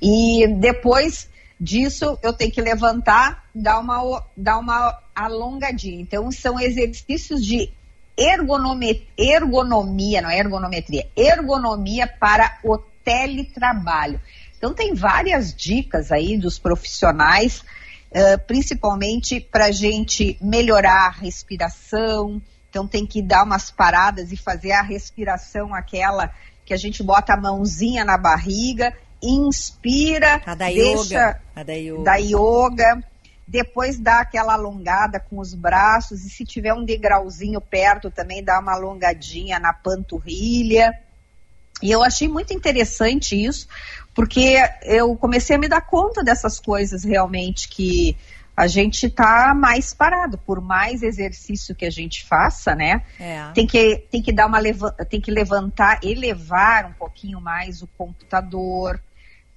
e 0.00 0.46
depois 0.58 1.28
disso 1.60 2.18
eu 2.22 2.32
tenho 2.32 2.52
que 2.52 2.60
levantar, 2.60 3.44
dar 3.54 3.80
uma, 3.80 4.24
dar 4.36 4.58
uma 4.58 4.98
alongadinha. 5.14 6.00
Então 6.00 6.30
são 6.30 6.60
exercícios 6.60 7.44
de 7.44 7.70
ergonomia, 8.16 10.22
não 10.22 10.30
é 10.30 10.38
ergonometria, 10.38 11.08
ergonomia 11.16 12.06
para 12.06 12.58
o 12.64 12.78
teletrabalho. 13.04 14.20
Então 14.56 14.74
tem 14.74 14.94
várias 14.94 15.54
dicas 15.54 16.10
aí 16.10 16.36
dos 16.36 16.58
profissionais, 16.58 17.60
uh, 18.10 18.38
principalmente 18.46 19.40
para 19.40 19.66
a 19.66 19.72
gente 19.72 20.36
melhorar 20.40 21.06
a 21.06 21.10
respiração. 21.10 22.42
Então 22.68 22.86
tem 22.86 23.06
que 23.06 23.22
dar 23.22 23.44
umas 23.44 23.70
paradas 23.70 24.32
e 24.32 24.36
fazer 24.36 24.72
a 24.72 24.82
respiração 24.82 25.72
aquela 25.72 26.32
que 26.64 26.74
a 26.74 26.76
gente 26.76 27.02
bota 27.02 27.32
a 27.32 27.40
mãozinha 27.40 28.04
na 28.04 28.18
barriga 28.18 28.92
inspira, 29.22 30.42
a 30.46 30.54
da 30.54 30.66
deixa 30.66 31.02
yoga. 31.02 31.40
A 31.54 31.62
da 31.62 31.72
yoga. 31.74 32.02
da 32.02 32.16
yoga, 32.16 33.04
depois 33.46 33.98
dá 33.98 34.20
aquela 34.20 34.54
alongada 34.54 35.18
com 35.18 35.38
os 35.38 35.54
braços 35.54 36.24
e 36.24 36.30
se 36.30 36.44
tiver 36.44 36.74
um 36.74 36.84
degrauzinho 36.84 37.60
perto 37.60 38.10
também 38.10 38.44
dá 38.44 38.60
uma 38.60 38.74
alongadinha 38.74 39.58
na 39.58 39.72
panturrilha. 39.72 40.92
E 41.82 41.90
eu 41.90 42.02
achei 42.02 42.28
muito 42.28 42.52
interessante 42.52 43.34
isso, 43.42 43.68
porque 44.14 44.56
eu 44.82 45.16
comecei 45.16 45.56
a 45.56 45.58
me 45.58 45.68
dar 45.68 45.80
conta 45.80 46.22
dessas 46.22 46.60
coisas 46.60 47.04
realmente 47.04 47.68
que 47.68 48.16
a 48.58 48.66
gente 48.66 49.06
está 49.06 49.54
mais 49.54 49.94
parado, 49.94 50.36
por 50.36 50.60
mais 50.60 51.04
exercício 51.04 51.76
que 51.76 51.86
a 51.86 51.90
gente 51.90 52.26
faça, 52.26 52.74
né? 52.74 53.04
É. 53.18 53.52
Tem 53.54 53.64
que 53.64 54.04
tem 54.10 54.20
que 54.20 54.32
dar 54.32 54.46
uma 54.46 54.58
tem 55.08 55.20
que 55.20 55.30
levantar, 55.30 56.00
elevar 56.02 56.86
um 56.86 56.92
pouquinho 56.92 57.40
mais 57.40 57.82
o 57.82 57.86
computador, 57.96 59.00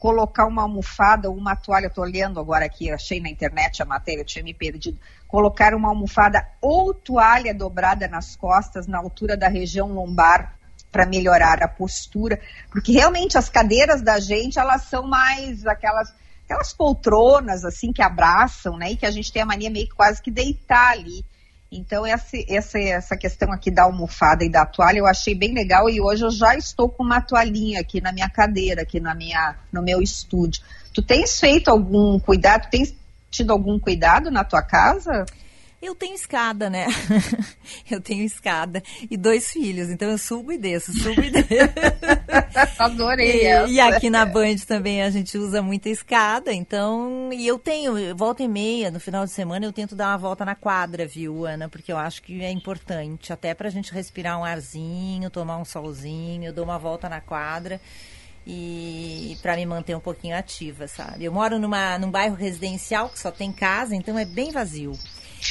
colocar 0.01 0.47
uma 0.47 0.63
almofada 0.63 1.29
ou 1.29 1.37
uma 1.37 1.55
toalha, 1.55 1.85
estou 1.85 2.03
olhando 2.03 2.39
agora 2.39 2.65
aqui, 2.65 2.89
achei 2.89 3.21
na 3.21 3.29
internet 3.29 3.83
a 3.83 3.85
matéria, 3.85 4.21
eu 4.21 4.25
tinha 4.25 4.43
me 4.43 4.51
perdido, 4.51 4.97
colocar 5.27 5.75
uma 5.75 5.89
almofada 5.89 6.43
ou 6.59 6.91
toalha 6.91 7.53
dobrada 7.53 8.07
nas 8.07 8.35
costas, 8.35 8.87
na 8.87 8.97
altura 8.97 9.37
da 9.37 9.47
região 9.47 9.93
lombar, 9.93 10.55
para 10.91 11.05
melhorar 11.05 11.61
a 11.61 11.67
postura, 11.67 12.41
porque 12.71 12.91
realmente 12.91 13.37
as 13.37 13.47
cadeiras 13.47 14.01
da 14.01 14.19
gente, 14.19 14.57
elas 14.57 14.85
são 14.85 15.07
mais 15.07 15.67
aquelas 15.67 16.11
aquelas 16.45 16.73
poltronas 16.73 17.63
assim 17.63 17.93
que 17.93 18.01
abraçam, 18.01 18.77
né, 18.77 18.93
e 18.93 18.97
que 18.97 19.05
a 19.05 19.11
gente 19.11 19.31
tem 19.31 19.43
a 19.43 19.45
mania 19.45 19.69
meio 19.69 19.87
que 19.87 19.95
quase 19.95 20.19
que 20.19 20.31
deitar 20.31 20.93
ali. 20.93 21.23
Então, 21.71 22.05
essa, 22.05 22.35
essa, 22.49 22.77
essa 22.77 23.15
questão 23.15 23.49
aqui 23.49 23.71
da 23.71 23.83
almofada 23.83 24.43
e 24.43 24.49
da 24.49 24.65
toalha 24.65 24.97
eu 24.97 25.07
achei 25.07 25.33
bem 25.33 25.53
legal 25.53 25.89
e 25.89 26.01
hoje 26.01 26.25
eu 26.25 26.29
já 26.29 26.53
estou 26.53 26.89
com 26.89 27.01
uma 27.01 27.21
toalhinha 27.21 27.79
aqui 27.79 28.01
na 28.01 28.11
minha 28.11 28.29
cadeira, 28.29 28.81
aqui 28.81 28.99
na 28.99 29.15
minha, 29.15 29.55
no 29.71 29.81
meu 29.81 30.01
estúdio. 30.01 30.61
Tu 30.93 31.01
tens 31.01 31.39
feito 31.39 31.71
algum 31.71 32.19
cuidado, 32.19 32.69
tens 32.69 32.93
tido 33.29 33.51
algum 33.51 33.79
cuidado 33.79 34.29
na 34.29 34.43
tua 34.43 34.61
casa? 34.61 35.25
Eu 35.81 35.95
tenho 35.95 36.13
escada, 36.13 36.69
né? 36.69 36.85
eu 37.89 37.99
tenho 37.99 38.23
escada 38.23 38.83
e 39.09 39.17
dois 39.17 39.51
filhos, 39.51 39.89
então 39.89 40.09
eu 40.09 40.17
subo 40.17 40.51
e 40.51 40.57
desço, 40.57 40.93
subo 40.93 41.21
e 41.21 41.31
desço. 41.33 41.73
Adorei. 42.77 43.47
E, 43.47 43.71
e, 43.73 43.79
aqui 43.79 44.09
na 44.09 44.23
Band 44.23 44.57
também 44.67 45.01
a 45.01 45.09
gente 45.09 45.37
usa 45.39 45.61
muita 45.61 45.89
escada, 45.89 46.53
então. 46.53 47.31
E 47.33 47.47
eu 47.47 47.57
tenho, 47.57 48.15
volta 48.15 48.43
e 48.43 48.47
meia, 48.47 48.91
no 48.91 48.99
final 48.99 49.25
de 49.25 49.31
semana, 49.31 49.65
eu 49.65 49.73
tento 49.73 49.95
dar 49.95 50.09
uma 50.09 50.17
volta 50.19 50.45
na 50.45 50.53
quadra, 50.53 51.07
viu, 51.07 51.47
Ana? 51.47 51.67
Porque 51.67 51.91
eu 51.91 51.97
acho 51.97 52.21
que 52.21 52.43
é 52.43 52.51
importante, 52.51 53.33
até 53.33 53.55
pra 53.55 53.69
gente 53.71 53.91
respirar 53.91 54.39
um 54.39 54.45
arzinho, 54.45 55.31
tomar 55.31 55.57
um 55.57 55.65
solzinho, 55.65 56.43
eu 56.43 56.53
dou 56.53 56.63
uma 56.63 56.77
volta 56.77 57.09
na 57.09 57.21
quadra 57.21 57.81
e 58.45 59.37
para 59.41 59.55
me 59.55 59.65
manter 59.65 59.95
um 59.95 59.99
pouquinho 59.99 60.35
ativa, 60.35 60.87
sabe? 60.87 61.25
Eu 61.25 61.31
moro 61.31 61.59
numa, 61.59 61.97
num 61.97 62.09
bairro 62.09 62.35
residencial 62.35 63.09
que 63.09 63.19
só 63.19 63.31
tem 63.31 63.51
casa, 63.51 63.95
então 63.95 64.17
é 64.17 64.25
bem 64.25 64.51
vazio. 64.51 64.93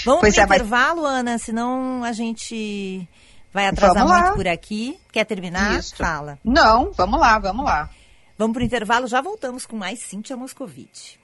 Vamos 0.04 0.20
pois 0.20 0.34
pro 0.34 0.42
é, 0.42 0.44
intervalo, 0.44 1.02
mas... 1.02 1.12
Ana, 1.12 1.38
senão 1.38 2.04
a 2.04 2.12
gente 2.12 3.08
vai 3.52 3.66
atrasar 3.66 4.06
muito 4.06 4.34
por 4.34 4.48
aqui. 4.48 4.98
Quer 5.12 5.24
terminar? 5.24 5.78
Isso. 5.78 5.96
Fala. 5.96 6.38
Não, 6.44 6.92
vamos 6.92 7.20
lá, 7.20 7.38
vamos 7.38 7.64
lá. 7.64 7.90
Vamos 8.38 8.54
pro 8.54 8.64
intervalo, 8.64 9.06
já 9.06 9.20
voltamos 9.20 9.66
com 9.66 9.76
mais 9.76 9.98
Cíntia 10.00 10.36
Moscovitch. 10.36 11.16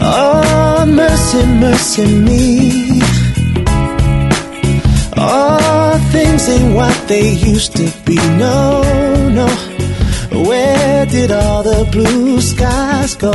oh, 0.00 0.86
mercy, 0.86 1.42
mercy 1.60 2.02
me. 2.02 3.00
Oh, 5.18 5.98
things 6.10 6.48
ain't 6.48 6.74
what 6.74 6.94
they 7.08 7.34
used 7.34 7.72
to 7.76 7.84
be, 8.04 8.16
no, 8.38 8.82
no. 9.30 9.46
Where 10.34 11.06
did 11.06 11.30
all 11.30 11.62
the 11.62 11.88
blue 11.92 12.40
skies 12.40 13.16
go? 13.16 13.32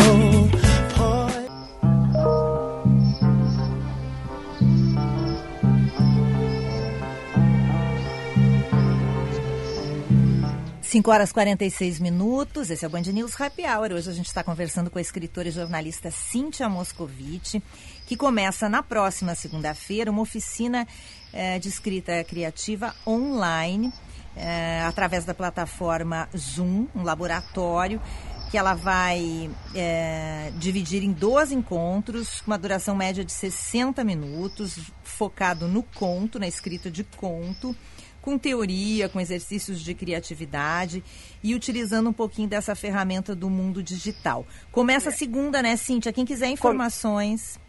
5 10.98 11.12
horas 11.12 11.30
e 11.30 11.34
46 11.34 12.00
minutos, 12.00 12.72
esse 12.72 12.84
é 12.84 12.88
o 12.88 12.90
Band 12.90 13.02
News 13.02 13.40
Happy 13.40 13.64
Hour. 13.64 13.92
Hoje 13.92 14.10
a 14.10 14.14
gente 14.14 14.28
está 14.28 14.44
conversando 14.44 14.90
com 14.90 14.98
a 14.98 15.02
escritora 15.02 15.50
e 15.50 15.52
jornalista 15.52 16.10
Cíntia 16.10 16.68
Moscovici, 16.68 17.62
que 18.08 18.16
começa 18.16 18.68
na 18.68 18.82
próxima 18.82 19.36
segunda-feira 19.36 20.10
uma 20.10 20.22
oficina 20.22 20.88
eh, 21.34 21.60
de 21.60 21.68
escrita 21.70 22.24
criativa 22.24 22.96
online, 23.06 23.94
eh, 24.38 24.84
através 24.86 25.26
da 25.26 25.34
plataforma 25.34 26.30
Zoom, 26.36 26.88
um 26.96 27.04
laboratório 27.04 28.02
que 28.50 28.58
ela 28.58 28.74
vai 28.74 29.50
é, 29.76 30.52
dividir 30.56 31.04
em 31.04 31.12
12 31.12 31.54
encontros, 31.54 32.42
com 32.42 32.52
uma 32.52 32.58
duração 32.58 32.96
média 32.96 33.24
de 33.24 33.32
60 33.32 34.04
minutos, 34.04 34.92
focado 35.04 35.68
no 35.68 35.84
conto, 35.84 36.40
na 36.40 36.48
escrita 36.48 36.90
de 36.90 37.04
conto, 37.04 37.76
com 38.22 38.38
teoria, 38.38 39.10
com 39.10 39.20
exercícios 39.20 39.82
de 39.82 39.94
criatividade 39.94 41.04
e 41.44 41.56
utilizando 41.56 42.10
um 42.10 42.14
pouquinho 42.14 42.48
dessa 42.48 42.76
ferramenta 42.76 43.36
do 43.36 43.50
mundo 43.50 43.84
digital. 43.84 44.46
Começa 44.72 45.10
a 45.10 45.14
segunda, 45.14 45.62
né, 45.62 45.76
Cíntia? 45.76 46.14
Quem 46.14 46.26
quiser 46.26 46.48
informações. 46.48 47.60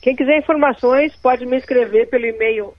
Quem 0.00 0.16
quiser 0.16 0.38
informações 0.38 1.14
pode 1.16 1.46
me 1.46 1.56
escrever 1.56 2.08
pelo 2.08 2.26
e-mail 2.26 2.74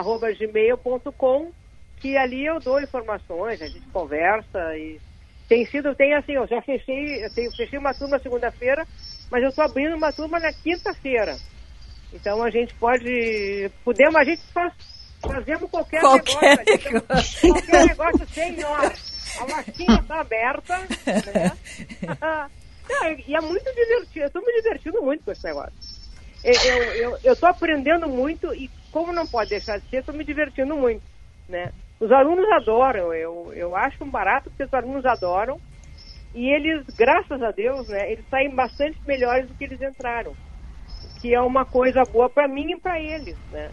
oficinasubtexto.gmail.com 0.00 1.52
que 2.00 2.16
ali 2.16 2.44
eu 2.44 2.60
dou 2.60 2.80
informações, 2.80 3.60
a 3.62 3.66
gente 3.66 3.86
conversa 3.88 4.76
e 4.76 5.00
tem 5.48 5.64
sido, 5.66 5.94
tem 5.94 6.14
assim, 6.14 6.32
eu 6.32 6.46
já 6.46 6.60
fechei, 6.60 7.24
eu 7.24 7.32
tenho, 7.32 7.50
fechei 7.56 7.78
uma 7.78 7.94
turma 7.94 8.18
segunda-feira, 8.18 8.86
mas 9.30 9.42
eu 9.42 9.48
estou 9.48 9.64
abrindo 9.64 9.96
uma 9.96 10.12
turma 10.12 10.38
na 10.38 10.52
quinta-feira. 10.52 11.36
Então 12.12 12.42
a 12.42 12.50
gente 12.50 12.74
pode, 12.74 13.70
podemos, 13.84 14.16
a 14.16 14.24
gente 14.24 14.42
faz, 14.52 14.72
fazemos 15.20 15.70
qualquer, 15.70 16.00
qualquer 16.00 16.58
negócio, 16.58 16.92
negócio. 16.92 17.48
qualquer 17.48 17.86
negócio 17.86 18.26
sem 18.28 18.56
nós. 18.56 19.16
A 19.38 19.44
latinha 19.44 20.00
está 20.00 20.20
aberta, 20.20 20.78
né? 20.78 21.52
e 23.26 23.34
é 23.34 23.40
muito 23.40 23.74
divertido, 23.74 24.20
eu 24.20 24.26
estou 24.26 24.42
me 24.42 24.52
divertindo 24.52 25.02
muito 25.02 25.24
com 25.24 25.32
esse 25.32 25.44
negócio. 25.44 25.95
Eu 27.22 27.32
estou 27.32 27.48
aprendendo 27.48 28.08
muito 28.08 28.54
e 28.54 28.70
como 28.92 29.12
não 29.12 29.26
pode 29.26 29.50
deixar 29.50 29.78
de 29.78 29.88
ser, 29.88 29.98
estou 29.98 30.14
me 30.14 30.24
divertindo 30.24 30.74
muito, 30.76 31.02
né? 31.48 31.72
Os 31.98 32.12
alunos 32.12 32.46
adoram, 32.52 33.12
eu, 33.14 33.52
eu 33.54 33.74
acho 33.74 34.04
um 34.04 34.10
barato 34.10 34.50
porque 34.50 34.64
os 34.64 34.74
alunos 34.74 35.04
adoram. 35.04 35.58
E 36.34 36.50
eles, 36.50 36.84
graças 36.94 37.42
a 37.42 37.50
Deus, 37.50 37.88
né, 37.88 38.12
eles 38.12 38.24
saem 38.28 38.54
bastante 38.54 38.98
melhores 39.06 39.48
do 39.48 39.54
que 39.54 39.64
eles 39.64 39.80
entraram. 39.80 40.34
Que 41.20 41.34
é 41.34 41.40
uma 41.40 41.64
coisa 41.64 42.04
boa 42.04 42.28
para 42.28 42.46
mim 42.46 42.72
e 42.72 42.80
para 42.80 43.00
eles, 43.00 43.36
né? 43.50 43.70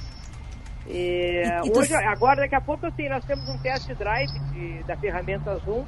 E, 0.87 1.43
e, 1.65 1.77
hoje, 1.77 1.93
agora, 1.93 2.41
daqui 2.41 2.55
a 2.55 2.61
pouco, 2.61 2.85
assim, 2.85 3.09
nós 3.09 3.23
temos 3.25 3.47
um 3.49 3.57
test 3.57 3.87
drive 3.93 4.31
de, 4.51 4.83
da 4.83 4.95
ferramenta 4.95 5.57
Zoom. 5.59 5.85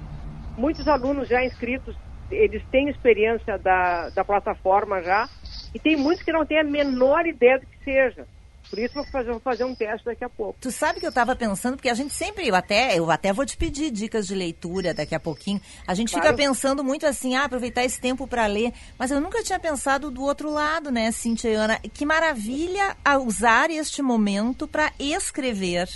Muitos 0.58 0.88
alunos 0.88 1.28
já 1.28 1.44
inscritos, 1.44 1.96
eles 2.30 2.64
têm 2.72 2.90
experiência 2.90 3.58
da, 3.58 4.10
da 4.10 4.24
plataforma 4.24 5.02
já. 5.02 5.30
E 5.76 5.80
tem 5.80 5.98
muitos 5.98 6.24
que 6.24 6.32
não 6.32 6.46
têm 6.46 6.60
a 6.60 6.64
menor 6.64 7.28
ideia 7.28 7.60
do 7.60 7.66
que 7.66 7.84
seja. 7.84 8.26
Por 8.70 8.80
isso 8.80 8.94
vou 8.96 9.04
fazer, 9.06 9.32
vou 9.32 9.42
fazer 9.42 9.66
um 9.66 9.76
teste 9.76 10.06
daqui 10.06 10.24
a 10.24 10.30
pouco. 10.30 10.58
Tu 10.62 10.72
sabe 10.72 11.02
que 11.02 11.06
eu 11.06 11.10
estava 11.10 11.36
pensando, 11.36 11.76
porque 11.76 11.90
a 11.90 11.94
gente 11.94 12.14
sempre, 12.14 12.48
eu 12.48 12.56
até, 12.56 12.98
eu 12.98 13.12
até 13.12 13.34
vou 13.34 13.46
te 13.46 13.58
pedir 13.58 13.92
dicas 13.92 14.26
de 14.26 14.34
leitura 14.34 14.94
daqui 14.94 15.14
a 15.14 15.20
pouquinho. 15.20 15.60
A 15.86 15.94
gente 15.94 16.14
claro. 16.14 16.28
fica 16.28 16.38
pensando 16.38 16.82
muito 16.82 17.06
assim, 17.06 17.36
ah, 17.36 17.44
aproveitar 17.44 17.84
esse 17.84 18.00
tempo 18.00 18.26
para 18.26 18.48
ler. 18.48 18.72
Mas 18.98 19.12
eu 19.12 19.20
nunca 19.20 19.44
tinha 19.44 19.60
pensado 19.60 20.10
do 20.10 20.24
outro 20.24 20.50
lado, 20.50 20.90
né, 20.92 21.12
Cintia 21.12 21.52
e 21.52 21.56
Ana? 21.56 21.78
Que 21.94 22.06
maravilha 22.06 22.96
usar 23.22 23.70
este 23.70 24.02
momento 24.02 24.70
para 24.70 24.94
escrever. 24.98 25.90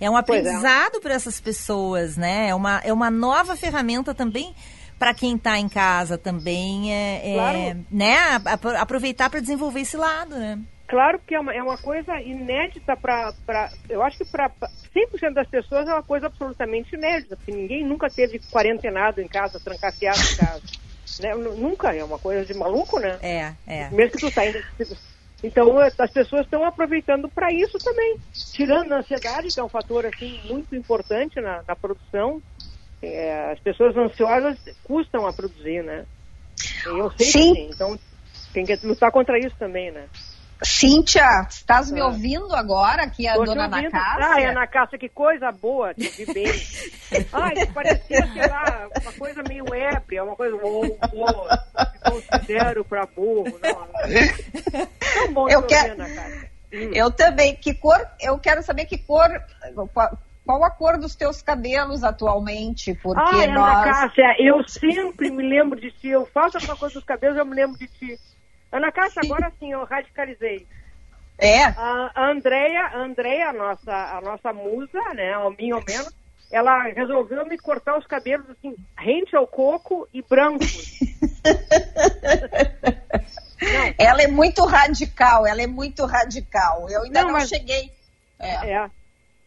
É 0.00 0.10
um 0.10 0.16
é. 0.16 0.20
aprendizado 0.20 0.96
é. 0.96 1.00
para 1.00 1.14
essas 1.14 1.40
pessoas, 1.40 2.16
né? 2.16 2.48
É 2.48 2.54
uma, 2.56 2.80
é 2.84 2.92
uma 2.92 3.08
nova 3.08 3.54
ferramenta 3.54 4.12
também 4.12 4.52
para 5.02 5.14
quem 5.14 5.34
está 5.34 5.58
em 5.58 5.68
casa 5.68 6.16
também, 6.16 6.94
é, 6.94 7.32
é 7.32 7.34
claro. 7.34 7.86
né? 7.90 8.16
Aproveitar 8.78 9.28
para 9.28 9.40
desenvolver 9.40 9.80
esse 9.80 9.96
lado, 9.96 10.36
né? 10.36 10.60
claro 10.86 11.18
que 11.26 11.34
é 11.34 11.40
uma, 11.40 11.52
é 11.52 11.60
uma 11.60 11.76
coisa 11.76 12.20
inédita 12.20 12.96
para. 12.96 13.32
Eu 13.88 14.00
acho 14.00 14.18
que 14.18 14.30
para 14.30 14.48
100% 14.94 15.32
das 15.32 15.48
pessoas 15.48 15.88
é 15.88 15.92
uma 15.92 16.04
coisa 16.04 16.26
absolutamente 16.26 16.94
inédita, 16.94 17.34
porque 17.34 17.50
ninguém 17.50 17.84
nunca 17.84 18.08
teve 18.08 18.38
quarentenado 18.38 19.20
em 19.20 19.26
casa, 19.26 19.58
trancafiado 19.58 20.20
em 20.20 20.36
casa. 20.36 20.62
né? 21.20 21.34
Nunca, 21.34 21.92
é 21.92 22.04
uma 22.04 22.18
coisa 22.20 22.46
de 22.46 22.54
maluco, 22.54 23.00
né? 23.00 23.18
É, 23.22 23.54
é. 23.66 23.90
Mesmo 23.90 24.12
que 24.12 24.18
tu 24.18 24.30
saindo. 24.30 24.62
Então, 25.44 25.76
as 25.76 26.10
pessoas 26.12 26.42
estão 26.42 26.64
aproveitando 26.64 27.28
para 27.28 27.52
isso 27.52 27.76
também. 27.78 28.16
Tirando 28.52 28.92
a 28.92 28.98
ansiedade, 28.98 29.48
que 29.48 29.58
é 29.58 29.64
um 29.64 29.68
fator 29.68 30.06
assim, 30.06 30.40
muito 30.44 30.76
importante 30.76 31.40
na, 31.40 31.64
na 31.66 31.74
produção. 31.74 32.40
É, 33.02 33.52
as 33.52 33.58
pessoas 33.60 33.96
ansiosas 33.96 34.56
custam 34.84 35.26
a 35.26 35.32
produzir, 35.32 35.82
né? 35.82 36.04
Eu 36.86 37.10
sei 37.12 37.26
Sim. 37.26 37.54
que 37.54 37.60
sim. 37.60 37.70
Então, 37.72 37.98
tem 38.52 38.64
que 38.64 38.76
lutar 38.86 39.10
contra 39.10 39.38
isso 39.38 39.56
também, 39.58 39.90
né? 39.90 40.06
Cíntia, 40.64 41.26
estás 41.50 41.90
me 41.90 42.00
ah. 42.00 42.06
ouvindo 42.06 42.54
agora 42.54 43.02
aqui, 43.02 43.26
a 43.26 43.34
Tô 43.34 43.44
dona 43.44 43.64
Ana 43.64 43.90
Cássia? 43.90 44.46
Ah, 44.46 44.50
Ana 44.50 44.66
Cássia, 44.68 44.98
que 44.98 45.08
coisa 45.08 45.50
boa, 45.50 45.92
te 45.92 46.08
vi 46.08 46.32
bem. 46.32 46.46
Ai, 47.32 47.66
parecia, 47.74 48.26
sei 48.32 48.46
lá, 48.48 48.88
uma 49.02 49.12
coisa 49.14 49.42
meio 49.42 49.64
ébria, 49.74 50.22
uma 50.22 50.36
coisa, 50.36 50.56
oh, 50.62 50.86
oh, 51.12 52.10
considero 52.10 52.84
pra 52.84 53.06
burro. 53.06 53.58
Não, 53.60 54.86
Tão 55.14 55.32
bom 55.32 55.48
eu 55.48 55.64
quero... 55.64 55.94
Ana 55.94 56.14
Cássia. 56.14 56.52
Hum. 56.72 56.90
Eu 56.94 57.10
também. 57.10 57.54
Que 57.54 57.74
cor, 57.74 58.00
eu 58.20 58.38
quero 58.38 58.62
saber 58.62 58.86
que 58.86 58.96
cor, 58.96 59.28
qual 60.44 60.64
a 60.64 60.70
cor 60.70 60.98
dos 60.98 61.14
teus 61.14 61.40
cabelos 61.40 62.02
atualmente? 62.02 62.94
Porque 62.94 63.46
nós... 63.46 63.46
Ana 63.46 63.84
Cássia, 63.84 64.36
eu 64.38 64.66
sempre 64.68 65.30
me 65.30 65.42
lembro 65.42 65.80
de 65.80 65.90
ti. 65.92 66.08
Eu 66.08 66.26
faço 66.26 66.56
alguma 66.56 66.76
coisa 66.76 66.94
dos 66.94 67.04
cabelos, 67.04 67.36
eu 67.36 67.46
me 67.46 67.54
lembro 67.54 67.78
de 67.78 67.86
ti. 67.86 68.18
Ana 68.70 68.90
Cássia, 68.90 69.22
agora 69.24 69.52
sim, 69.58 69.72
eu 69.72 69.84
radicalizei. 69.84 70.66
É. 71.38 71.64
A 71.64 72.30
Andrea, 72.30 72.86
a 72.86 72.98
Andrea, 72.98 73.50
a 73.50 73.52
nossa, 73.52 73.92
a 73.92 74.20
nossa 74.20 74.52
musa, 74.52 75.00
né, 75.14 75.32
ao 75.32 75.50
mim 75.50 75.72
ou 75.72 75.82
menos, 75.86 76.12
ela 76.50 76.82
resolveu 76.82 77.46
me 77.46 77.58
cortar 77.58 77.98
os 77.98 78.06
cabelos 78.06 78.48
assim, 78.50 78.76
rente 78.96 79.34
ao 79.34 79.46
coco 79.46 80.08
e 80.12 80.22
brancos. 80.22 80.98
ela 83.98 84.22
é 84.22 84.28
muito 84.28 84.64
radical, 84.66 85.46
ela 85.46 85.62
é 85.62 85.66
muito 85.66 86.04
radical. 86.04 86.88
Eu 86.90 87.02
ainda 87.02 87.20
não, 87.20 87.28
não 87.28 87.38
mas... 87.38 87.48
cheguei. 87.48 87.90
É. 88.38 88.72
é. 88.72 88.90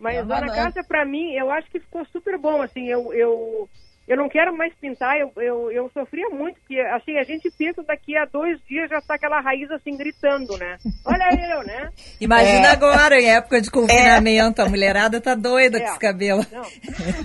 Mas 0.06 0.26
não... 0.28 0.56
Cássia, 0.56 0.84
pra 0.84 1.06
mim, 1.06 1.34
eu 1.34 1.52
acho 1.52 1.70
que 1.72 1.80
ficou 1.80 2.06
super 2.06 2.38
bom, 2.38 2.62
assim, 2.62 2.88
eu, 2.88 3.12
eu 3.13 3.68
eu 4.08 4.15
não 4.15 4.30
quero 4.30 4.56
mais 4.56 4.72
pintar, 4.76 5.18
eu, 5.18 5.32
eu, 5.38 5.72
eu 5.72 5.89
sofria 5.91 6.30
muito, 6.30 6.60
porque 6.60 6.80
assim, 6.80 7.18
a 7.18 7.24
gente 7.24 7.50
pinta 7.50 7.82
daqui 7.82 8.15
a 8.15 8.26
dois 8.26 8.60
dias 8.68 8.88
já 8.88 9.00
está 9.00 9.15
aquela 9.15 9.41
raiz 9.41 9.72
assim 9.72 9.98
gritando, 9.98 10.56
né? 10.58 10.78
Olha 11.04 11.28
eu, 11.34 11.63
né? 11.65 11.89
Imagina 12.22 12.68
é. 12.68 12.72
agora, 12.72 13.20
em 13.20 13.32
época 13.32 13.60
de 13.60 13.72
confinamento, 13.72 14.62
é. 14.62 14.65
a 14.65 14.70
mulherada 14.70 15.20
tá 15.20 15.34
doida 15.34 15.80
é. 15.80 15.82
com 15.82 15.88
esse 15.88 16.00
cabelo. 16.00 16.46
Não. 16.52 16.62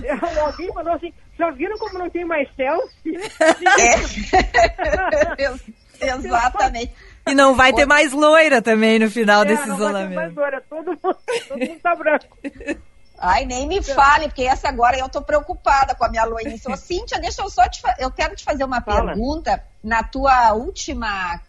Eu, 0.03 0.17
alguém 0.43 0.73
falou 0.73 0.93
assim, 0.93 1.13
já 1.37 1.51
viram 1.51 1.77
como 1.77 1.99
não 1.99 2.09
tem 2.09 2.25
mais 2.25 2.49
selfie? 2.55 3.11
É. 6.01 6.15
Exatamente. 6.15 6.91
E 7.27 7.35
não 7.35 7.55
vai 7.55 7.71
ter 7.71 7.85
mais 7.85 8.11
loira 8.11 8.61
também 8.61 8.99
no 8.99 9.09
final 9.09 9.43
é, 9.43 9.45
desse 9.45 9.67
não 9.67 9.75
isolamento. 9.75 10.15
Vai 10.15 10.29
ter 10.29 10.33
mais 10.33 10.35
loira, 10.35 10.63
todo 10.69 10.87
mundo, 10.91 11.17
todo 11.47 11.59
mundo 11.59 11.79
tá 11.81 11.95
branco. 11.95 12.37
Ai, 13.17 13.45
nem 13.45 13.67
me 13.67 13.83
fale, 13.83 14.25
porque 14.25 14.41
essa 14.41 14.67
agora 14.67 14.97
eu 14.97 15.07
tô 15.07 15.21
preocupada 15.21 15.93
com 15.93 16.03
a 16.03 16.09
minha 16.09 16.25
loirinha. 16.25 16.57
Ô, 16.67 16.75
Cíntia, 16.75 17.19
deixa 17.19 17.43
eu 17.43 17.49
só 17.51 17.69
te 17.69 17.79
Eu 17.99 18.09
quero 18.09 18.35
te 18.35 18.43
fazer 18.43 18.63
uma 18.63 18.81
Fala. 18.81 19.05
pergunta. 19.05 19.63
Na 19.83 20.01
tua 20.01 20.53
última 20.53 21.39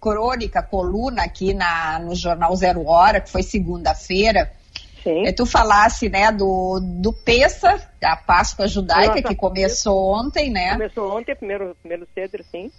crônica, 0.00 0.62
coluna 0.62 1.22
aqui 1.22 1.52
na, 1.52 1.98
no 1.98 2.14
Jornal 2.14 2.56
Zero 2.56 2.86
Hora, 2.86 3.20
que 3.20 3.30
foi 3.30 3.42
segunda-feira, 3.42 4.50
é, 5.04 5.32
tu 5.32 5.44
falasse, 5.44 6.08
né, 6.08 6.32
do, 6.32 6.80
do 6.80 7.12
Pessa, 7.12 7.80
a 8.02 8.16
Páscoa 8.16 8.66
Judaica, 8.66 9.16
Nossa, 9.16 9.22
que 9.22 9.34
começou 9.34 10.14
ontem, 10.14 10.50
né? 10.50 10.72
Começou 10.72 11.16
ontem, 11.16 11.34
primeiro, 11.34 11.76
primeiro 11.82 12.08
cedro, 12.14 12.44
sim. 12.50 12.70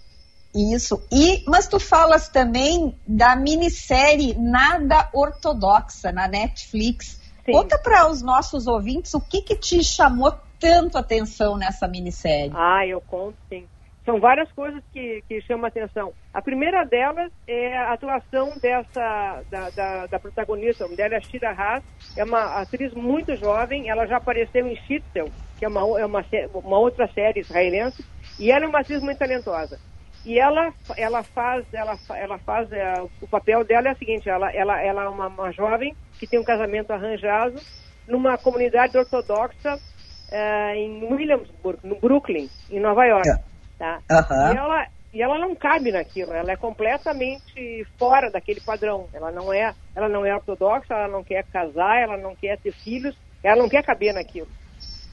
Isso. 0.55 1.05
E, 1.11 1.43
mas 1.47 1.67
tu 1.67 1.79
falas 1.79 2.29
também 2.29 2.95
da 3.07 3.35
minissérie 3.35 4.35
Nada 4.37 5.09
Ortodoxa 5.13 6.11
na 6.11 6.27
Netflix. 6.27 7.21
Sim. 7.45 7.51
Conta 7.51 7.77
para 7.77 8.09
os 8.09 8.21
nossos 8.21 8.67
ouvintes 8.67 9.13
o 9.13 9.21
que, 9.21 9.41
que 9.41 9.55
te 9.55 9.83
chamou 9.83 10.33
tanto 10.59 10.97
atenção 10.97 11.57
nessa 11.57 11.87
minissérie. 11.87 12.53
Ah, 12.55 12.85
eu 12.87 13.01
conto 13.01 13.35
sim. 13.49 13.67
São 14.05 14.19
várias 14.19 14.51
coisas 14.51 14.83
que, 14.91 15.23
que 15.27 15.41
chamam 15.41 15.65
a 15.65 15.67
atenção. 15.69 16.13
A 16.33 16.41
primeira 16.41 16.83
delas 16.83 17.31
é 17.47 17.77
a 17.77 17.93
atuação 17.93 18.53
dessa 18.61 19.41
da, 19.49 19.69
da, 19.69 20.07
da 20.07 20.19
protagonista, 20.19 20.87
dela 20.89 21.19
Shira 21.21 21.51
Haas, 21.51 21.83
é 22.17 22.23
uma 22.23 22.61
atriz 22.61 22.93
muito 22.93 23.35
jovem, 23.37 23.89
ela 23.89 24.05
já 24.05 24.17
apareceu 24.17 24.67
em 24.67 24.75
Schitzel, 24.75 25.29
que 25.57 25.63
é 25.63 25.69
uma, 25.69 25.99
é 25.99 26.05
uma, 26.05 26.25
uma 26.53 26.79
outra 26.79 27.07
série 27.07 27.39
israelense, 27.39 28.03
e 28.37 28.51
ela 28.51 28.65
é 28.65 28.67
uma 28.67 28.81
atriz 28.81 29.01
muito 29.01 29.19
talentosa. 29.19 29.79
E 30.25 30.39
ela, 30.39 30.73
ela 30.95 31.21
faz, 31.21 31.65
ela, 31.73 31.97
ela 32.15 32.37
faz, 32.37 32.71
é, 32.71 32.93
o 33.21 33.27
papel 33.27 33.63
dela 33.65 33.89
é 33.89 33.91
o 33.91 33.97
seguinte, 33.97 34.29
ela, 34.29 34.51
ela, 34.53 34.81
ela 34.81 35.03
é 35.03 35.09
uma, 35.09 35.27
uma 35.27 35.51
jovem 35.51 35.95
que 36.17 36.25
tem 36.25 36.39
um 36.39 36.43
casamento 36.43 36.91
arranjado 36.91 37.59
numa 38.07 38.37
comunidade 38.37 38.97
ortodoxa 38.97 39.75
uh, 39.75 40.75
em 40.75 41.05
Williamsburg, 41.05 41.79
no 41.83 41.99
Brooklyn, 41.99 42.49
em 42.69 42.79
Nova 42.79 43.05
York. 43.05 43.29
Tá? 43.77 43.99
Aham. 44.09 44.53
E, 44.53 44.57
ela, 44.57 44.87
e 45.13 45.21
ela 45.21 45.37
não 45.37 45.55
cabe 45.55 45.91
naquilo, 45.91 46.33
ela 46.33 46.51
é 46.51 46.55
completamente 46.55 47.85
fora 47.97 48.31
daquele 48.31 48.61
padrão. 48.61 49.07
Ela 49.13 49.31
não 49.31 49.53
é, 49.53 49.73
ela 49.95 50.09
não 50.09 50.25
é 50.25 50.33
ortodoxa, 50.33 50.93
ela 50.93 51.07
não 51.07 51.23
quer 51.23 51.43
casar, 51.45 52.01
ela 52.01 52.17
não 52.17 52.35
quer 52.35 52.57
ter 52.59 52.71
filhos, 52.71 53.17
ela 53.43 53.61
não 53.61 53.69
quer 53.69 53.83
caber 53.83 54.13
naquilo. 54.13 54.47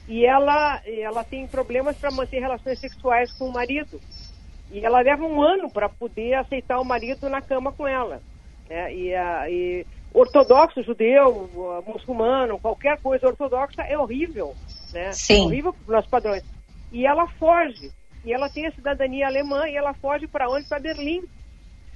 E 0.07 0.25
ela, 0.25 0.81
ela 0.85 1.23
tem 1.23 1.47
problemas 1.47 1.97
para 1.97 2.11
manter 2.11 2.39
relações 2.39 2.79
sexuais 2.79 3.31
com 3.31 3.45
o 3.45 3.53
marido. 3.53 3.99
E 4.71 4.85
ela 4.85 5.01
leva 5.01 5.23
um 5.23 5.41
ano 5.41 5.69
para 5.69 5.89
poder 5.89 6.33
aceitar 6.35 6.79
o 6.79 6.85
marido 6.85 7.29
na 7.29 7.41
cama 7.41 7.71
com 7.71 7.85
ela. 7.87 8.21
né? 8.69 8.93
E, 8.93 9.13
a- 9.13 9.49
e 9.49 9.85
ortodoxo, 10.13 10.81
judeu, 10.83 11.27
uh, 11.27 11.83
muçulmano, 11.85 12.57
qualquer 12.57 12.97
coisa 13.01 13.27
ortodoxa 13.27 13.81
é 13.81 13.97
horrível. 13.97 14.53
Né? 14.93 15.11
Sim. 15.11 15.41
É 15.41 15.45
horrível 15.45 15.73
para 15.73 15.81
os 15.81 15.87
nossos 15.87 16.09
padrões. 16.09 16.43
E 16.89 17.05
ela 17.05 17.27
foge. 17.37 17.91
E 18.23 18.33
ela 18.33 18.49
tem 18.49 18.65
a 18.67 18.71
cidadania 18.71 19.27
alemã 19.27 19.67
e 19.67 19.75
ela 19.75 19.93
foge 19.95 20.25
para 20.27 20.49
onde? 20.49 20.65
Para 20.67 20.79
Berlim. 20.79 21.21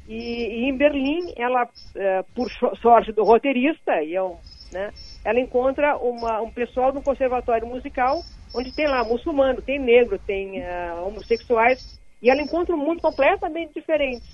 E, 0.08 0.18
e 0.18 0.70
em 0.70 0.78
Berlim, 0.78 1.34
ela, 1.38 1.68
eh, 1.96 2.24
por 2.36 2.50
so- 2.52 2.76
sorte 2.82 3.12
do 3.12 3.24
roteirista, 3.24 4.04
e 4.04 4.16
é 4.16 4.22
um, 4.22 4.38
né, 4.72 4.92
ela 5.24 5.40
encontra 5.40 5.98
uma, 5.98 6.42
um 6.42 6.52
pessoal 6.52 6.92
do 6.92 7.02
conservatório 7.02 7.66
musical, 7.68 8.22
onde 8.54 8.72
tem 8.74 8.88
lá 8.88 9.04
muçulmano, 9.04 9.62
tem 9.62 9.80
negro, 9.80 10.20
tem 10.20 10.62
eh, 10.62 10.94
homossexuais, 10.94 12.00
e 12.26 12.30
ela 12.32 12.42
encontra 12.42 12.74
um 12.76 12.80
mundo 12.80 13.00
completamente 13.02 13.72
diferente. 13.76 14.26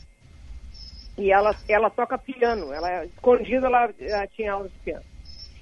E 1.18 1.30
ela, 1.30 1.54
ela 1.68 1.90
toca 1.90 2.18
piano, 2.18 2.72
ela 2.72 3.06
escondida 3.06 3.68
ela, 3.68 3.94
ela 4.00 4.28
tinha 4.28 4.54
aulas 4.54 4.72
de 4.72 4.80
piano. 4.80 5.04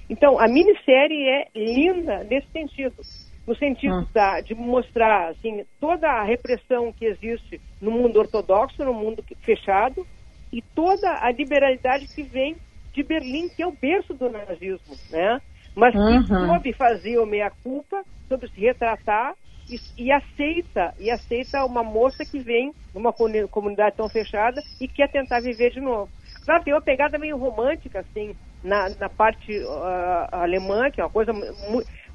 Então, 0.08 0.38
a 0.38 0.46
minissérie 0.46 1.28
é 1.28 1.48
linda 1.56 2.22
nesse 2.22 2.48
sentido. 2.52 3.04
No 3.44 3.56
sentido 3.56 3.96
Hum. 3.96 4.06
da, 4.14 4.40
de 4.42 4.54
mostrar 4.54 5.30
assim, 5.30 5.66
toda 5.80 6.08
a 6.08 6.22
repressão 6.22 6.92
que 6.92 7.04
existe 7.04 7.60
no 7.80 7.90
mundo 7.90 8.20
ortodoxo, 8.20 8.84
no 8.84 8.94
mundo 8.94 9.24
fechado, 9.40 10.06
e 10.52 10.62
toda 10.62 11.10
a 11.24 11.32
liberalidade 11.32 12.06
que 12.14 12.22
vem 12.22 12.56
de 12.94 13.02
Berlim, 13.02 13.48
que 13.48 13.62
é 13.62 13.66
o 13.66 13.72
berço 13.72 14.14
do 14.14 14.30
nazismo, 14.30 14.96
né? 15.08 15.40
Mas 15.74 15.94
que 15.94 15.98
Uhum. 15.98 16.46
soube 16.46 16.72
fazer 16.74 17.18
o 17.18 17.26
meia-culpa, 17.26 18.04
soube 18.28 18.48
se 18.50 18.60
retratar 18.60 19.34
e, 19.70 19.80
e 19.96 20.12
aceita 20.12 20.92
e 20.98 21.10
aceita 21.10 21.64
uma 21.64 21.82
moça 21.82 22.24
que 22.24 22.40
vem 22.40 22.74
numa 22.92 23.12
comuni- 23.12 23.46
comunidade 23.48 23.96
tão 23.96 24.08
fechada 24.08 24.62
e 24.80 24.88
quer 24.88 25.08
tentar 25.08 25.40
viver 25.40 25.70
de 25.70 25.80
novo. 25.80 26.10
Claro, 26.44 26.64
tem 26.64 26.74
uma 26.74 26.80
pegada 26.80 27.18
meio 27.18 27.36
romântica, 27.36 28.00
assim, 28.00 28.34
na, 28.62 28.88
na 28.98 29.08
parte 29.08 29.62
ah, 29.66 30.28
alemã, 30.42 30.90
que 30.90 31.00
é 31.00 31.04
uma 31.04 31.10
coisa... 31.10 31.32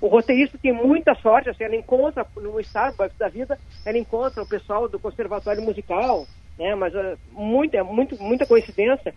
o 0.02 0.08
roteirista 0.08 0.58
tem 0.58 0.74
muita 0.74 1.16
sorte, 1.16 1.50
assim, 1.50 1.64
ela 1.64 1.76
encontra 1.76 2.26
no 2.38 2.60
Starbucks 2.60 3.18
da 3.18 3.30
vida, 3.30 3.58
ela 3.86 3.98
encontra 3.98 4.44
o 4.44 4.48
pessoal 4.48 4.90
do 4.90 5.00
conservatório 5.00 5.62
musical, 5.62 6.28
né? 6.58 6.76
Mas 6.76 6.94
muito, 7.32 7.76
é 7.76 7.84
muito, 7.84 8.22
muita 8.22 8.46
coincidência. 8.46 9.14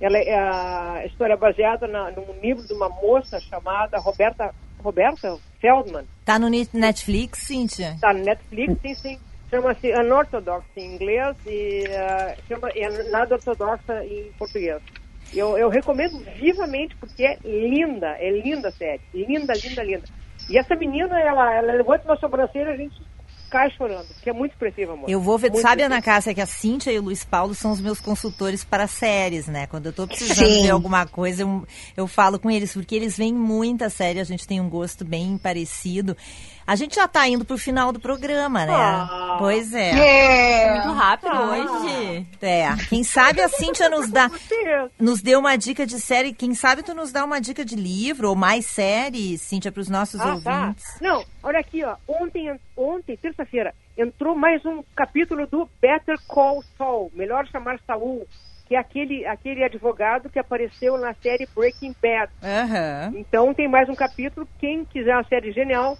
Ela 0.00 0.18
é 0.18 0.34
a 0.34 1.06
história 1.06 1.34
é 1.34 1.36
baseada 1.36 1.86
na, 1.86 2.10
num 2.10 2.40
livro 2.40 2.64
de 2.66 2.72
uma 2.72 2.88
moça 2.88 3.40
chamada 3.40 3.98
Roberta, 3.98 4.54
Roberta 4.78 5.36
Feldman. 5.60 6.04
Tá 6.24 6.38
no 6.38 6.48
Net- 6.48 6.76
Netflix, 6.76 7.40
Cíntia? 7.40 7.92
Está 7.94 8.12
no 8.12 8.24
Netflix, 8.24 8.76
sim, 8.80 8.94
sim. 8.94 9.18
Chama-se 9.50 9.90
Unorthodox 9.92 10.64
em 10.76 10.94
inglês 10.94 11.36
e 11.46 11.84
ah, 11.96 12.36
chama 12.46 12.68
é 12.70 13.10
Nada 13.10 13.34
Ortodoxa 13.34 14.04
em 14.04 14.30
português. 14.38 14.80
Eu, 15.34 15.58
eu 15.58 15.68
recomendo 15.68 16.18
vivamente 16.36 16.94
porque 16.96 17.24
é 17.24 17.38
linda, 17.44 18.08
é 18.18 18.30
linda 18.30 18.68
a 18.68 18.72
série. 18.72 19.00
Linda, 19.12 19.52
linda, 19.54 19.82
linda. 19.82 20.04
E 20.48 20.56
essa 20.56 20.74
menina, 20.76 21.18
ela, 21.20 21.54
ela 21.54 21.72
levanta 21.72 22.04
uma 22.04 22.16
sobrancelha 22.16 22.70
e 22.70 22.72
a 22.72 22.76
gente 22.76 23.02
cai 23.50 23.70
chorando, 23.70 24.06
porque 24.08 24.30
é 24.30 24.32
muito 24.32 24.52
expressiva, 24.52 24.92
amor. 24.92 25.08
Eu 25.08 25.20
vou 25.20 25.38
ver, 25.38 25.50
Muito 25.50 25.62
sabe, 25.62 25.82
Ana. 25.82 26.00
Cássia, 26.02 26.34
que 26.34 26.40
a 26.40 26.46
Cíntia 26.46 26.90
e 26.92 26.98
o 26.98 27.02
Luiz 27.02 27.24
Paulo 27.24 27.54
são 27.54 27.72
os 27.72 27.80
meus 27.80 28.00
consultores 28.00 28.64
para 28.64 28.86
séries, 28.86 29.46
né? 29.46 29.66
Quando 29.66 29.86
eu 29.86 29.92
tô 29.92 30.06
precisando 30.06 30.46
Sim. 30.46 30.62
ver 30.62 30.70
alguma 30.70 31.06
coisa, 31.06 31.42
eu, 31.42 31.66
eu 31.96 32.06
falo 32.06 32.38
com 32.38 32.50
eles, 32.50 32.72
porque 32.72 32.94
eles 32.94 33.16
veem 33.16 33.32
muita 33.34 33.88
série, 33.90 34.20
a 34.20 34.24
gente 34.24 34.46
tem 34.46 34.60
um 34.60 34.68
gosto 34.68 35.04
bem 35.04 35.36
parecido. 35.38 36.16
A 36.66 36.76
gente 36.76 36.96
já 36.96 37.08
tá 37.08 37.26
indo 37.26 37.46
pro 37.46 37.56
final 37.56 37.92
do 37.92 37.98
programa, 37.98 38.66
né? 38.66 38.74
Ah. 38.74 39.36
Pois 39.38 39.72
é. 39.72 39.90
É. 40.68 40.74
Muito 40.74 40.92
rápido 40.92 41.30
Ah. 41.32 41.46
hoje. 41.46 41.97
É. 42.40 42.68
Quem 42.88 43.02
sabe 43.04 43.40
a 43.40 43.48
Cíntia 43.48 43.88
nos 43.88 44.10
dá. 44.10 44.30
Nos 44.98 45.20
deu 45.22 45.38
uma 45.40 45.56
dica 45.56 45.86
de 45.86 46.00
série, 46.00 46.32
quem 46.32 46.54
sabe 46.54 46.82
tu 46.82 46.94
nos 46.94 47.12
dá 47.12 47.24
uma 47.24 47.40
dica 47.40 47.64
de 47.64 47.76
livro 47.76 48.28
ou 48.30 48.34
mais 48.36 48.66
séries, 48.66 49.42
Cíntia, 49.42 49.70
para 49.72 49.80
os 49.80 49.88
nossos 49.88 50.20
Ah, 50.20 50.38
tá. 50.42 50.60
ouvintes. 50.60 50.84
Não, 51.00 51.24
olha 51.42 51.58
aqui, 51.60 51.82
ó. 51.84 51.96
Ontem, 52.06 52.58
ontem 52.76 53.16
terça-feira, 53.16 53.74
entrou 53.96 54.36
mais 54.36 54.64
um 54.64 54.82
capítulo 54.94 55.46
do 55.46 55.68
Better 55.80 56.16
Call 56.26 56.62
Saul, 56.76 57.10
melhor 57.14 57.46
chamar 57.48 57.78
Saul, 57.86 58.26
que 58.66 58.74
é 58.74 58.78
aquele, 58.78 59.24
aquele 59.26 59.64
advogado 59.64 60.28
que 60.28 60.38
apareceu 60.38 60.98
na 60.98 61.14
série 61.14 61.48
Breaking 61.54 61.94
Bad. 62.02 62.30
Aham. 62.42 63.12
Então 63.16 63.54
tem 63.54 63.66
mais 63.68 63.88
um 63.88 63.94
capítulo. 63.94 64.46
Quem 64.58 64.84
quiser 64.84 65.14
uma 65.14 65.24
série 65.24 65.52
genial, 65.52 65.96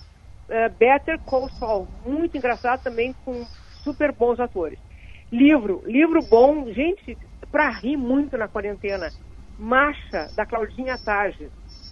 eh, 0.51 0.69
Better 0.69 1.19
Call 1.21 1.49
Saul. 1.59 1.89
Muito 2.05 2.37
engraçado 2.37 2.83
também, 2.83 3.15
com 3.25 3.47
super 3.83 4.13
bons 4.13 4.39
atores. 4.39 4.79
Livro, 5.31 5.83
livro 5.85 6.23
bom, 6.23 6.73
gente, 6.73 7.19
pra 7.51 7.69
rir 7.71 7.97
muito 7.97 8.37
na 8.37 8.49
quarentena. 8.49 9.13
Marcha, 9.59 10.31
da 10.35 10.47
Claudinha 10.47 10.97
Tage. 10.99 11.51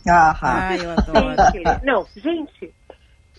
Aham. 0.08 0.36
Ai, 0.42 0.84
eu 0.84 0.90
adoro. 0.90 1.36
Não, 1.82 2.06
gente, 2.16 2.72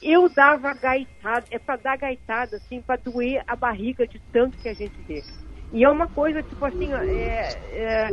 eu 0.02 0.30
dava 0.30 0.74
gaitada, 0.74 1.48
é 1.50 1.58
pra 1.58 1.78
dar 1.78 1.98
gaitada, 1.98 2.58
assim, 2.58 2.82
pra 2.82 2.98
doer 2.98 3.44
a 3.48 3.56
barriga 3.56 4.08
de 4.08 4.22
tanto 4.32 4.58
que 4.60 4.70
a 4.70 4.74
gente 4.74 5.02
vê. 5.08 5.24
E 5.72 5.84
é 5.84 5.90
uma 5.90 6.08
coisa, 6.08 6.44
tipo 6.44 6.64
assim, 6.66 6.94
é, 6.94 7.40
é, 7.72 8.10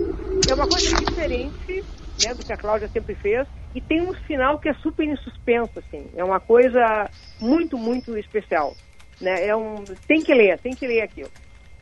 é 0.49 0.55
uma 0.55 0.67
coisa 0.67 0.89
diferente, 0.97 1.85
né, 2.19 2.35
do 2.35 2.45
que 2.45 2.53
a 2.53 2.57
Cláudia 2.57 2.89
sempre 2.89 3.15
fez, 3.17 3.47
e 3.75 3.81
tem 3.81 4.01
um 4.01 4.15
final 4.27 4.59
que 4.59 4.69
é 4.69 4.75
super 4.75 5.05
em 5.05 5.17
suspenso, 5.17 5.79
assim. 5.79 6.11
É 6.17 6.25
uma 6.25 6.41
coisa 6.41 7.11
muito, 7.41 7.77
muito 7.77 8.17
especial. 8.17 8.77
Né? 9.21 9.47
É 9.47 9.57
um, 9.57 9.85
tem 10.07 10.23
que 10.23 10.33
ler, 10.33 10.59
tem 10.59 10.75
que 10.75 10.87
ler 10.87 11.03
aquilo. 11.03 11.31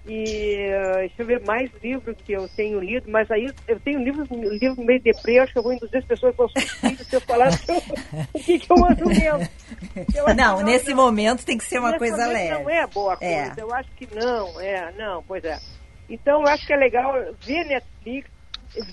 E 0.05 0.57
deixa 0.99 1.23
eu 1.23 1.27
ver 1.27 1.47
mais 1.47 1.71
livros 1.81 2.17
que 2.25 2.33
eu 2.33 2.49
tenho 2.49 2.81
lido, 2.81 3.09
mas 3.09 3.31
aí 3.31 3.49
eu 3.69 3.79
tenho 3.79 4.03
livros 4.03 4.29
livro 4.31 4.83
meio 4.85 5.01
deprê, 5.01 5.39
acho 5.39 5.53
que 5.53 5.59
eu 5.59 5.63
vou 5.63 5.73
induzir 5.73 5.99
as 5.99 6.05
pessoas 6.05 6.35
para 6.35 6.49
filhos 6.49 7.07
se 7.07 7.15
eu 7.15 7.21
falar 7.21 7.51
o 8.35 8.39
que, 8.41 8.59
que 8.59 8.73
eu 8.73 8.85
ando 8.85 9.09
lendo. 9.09 9.49
Eu 10.13 10.35
Não, 10.35 10.59
que 10.59 10.65
nesse 10.65 10.91
não, 10.91 10.97
momento 10.97 11.45
tem 11.45 11.57
que 11.57 11.65
ser 11.65 11.79
uma 11.79 11.97
coisa 11.97 12.27
leve. 12.27 12.63
Não 12.63 12.69
é 12.71 12.87
boa 12.89 13.17
coisa, 13.17 13.33
É. 13.33 13.53
eu 13.57 13.73
acho 13.73 13.91
que 13.93 14.09
não, 14.13 14.61
é, 14.61 14.93
não, 14.99 15.23
pois 15.23 15.45
é. 15.45 15.59
Então 16.11 16.41
eu 16.41 16.49
acho 16.49 16.67
que 16.67 16.73
é 16.73 16.77
legal 16.77 17.15
ver 17.41 17.65
Netflix, 17.65 18.29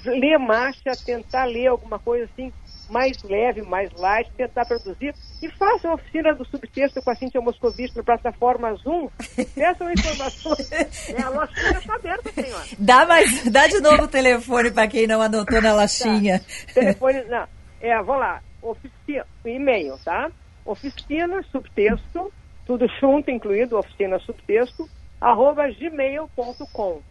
ler 0.05 0.37
marcha, 0.37 0.91
tentar 1.05 1.45
ler 1.45 1.67
alguma 1.67 1.97
coisa 1.97 2.29
assim, 2.31 2.53
mais 2.89 3.21
leve, 3.23 3.61
mais 3.61 3.91
light, 3.93 4.31
tentar 4.35 4.65
produzir. 4.65 5.13
E 5.41 5.49
façam 5.51 5.91
a 5.91 5.93
oficina 5.95 6.33
do 6.33 6.45
subtexto 6.45 7.01
com 7.01 7.11
a 7.11 7.15
Cintia 7.15 7.41
Moscovitch 7.41 7.95
na 7.95 8.03
plataforma 8.03 8.73
Zoom. 8.75 9.09
Peçam 9.55 9.91
informações. 9.91 10.71
é, 10.71 11.21
a 11.21 11.29
lojinha 11.29 11.77
está 11.77 11.95
aberta, 11.95 12.31
senhora. 12.31 12.65
Dá, 12.77 13.05
mais, 13.05 13.49
dá 13.49 13.67
de 13.67 13.79
novo 13.79 14.03
o 14.03 14.07
telefone 14.07 14.71
para 14.71 14.87
quem 14.87 15.07
não 15.07 15.21
anotou 15.21 15.61
na 15.61 15.73
laxinha. 15.73 16.41
Telefone, 16.73 17.23
não. 17.25 17.47
É, 17.81 17.95
vamos 18.03 18.19
lá. 18.19 18.41
Oficina, 18.61 19.25
e-mail, 19.45 19.97
tá? 20.03 20.29
Oficina, 20.65 21.41
subtexto, 21.51 22.31
tudo 22.65 22.85
junto, 22.99 23.31
incluído, 23.31 23.77
oficina, 23.77 24.19
subtexto, 24.19 24.87
arroba 25.19 25.69
gmail.com. 25.71 27.01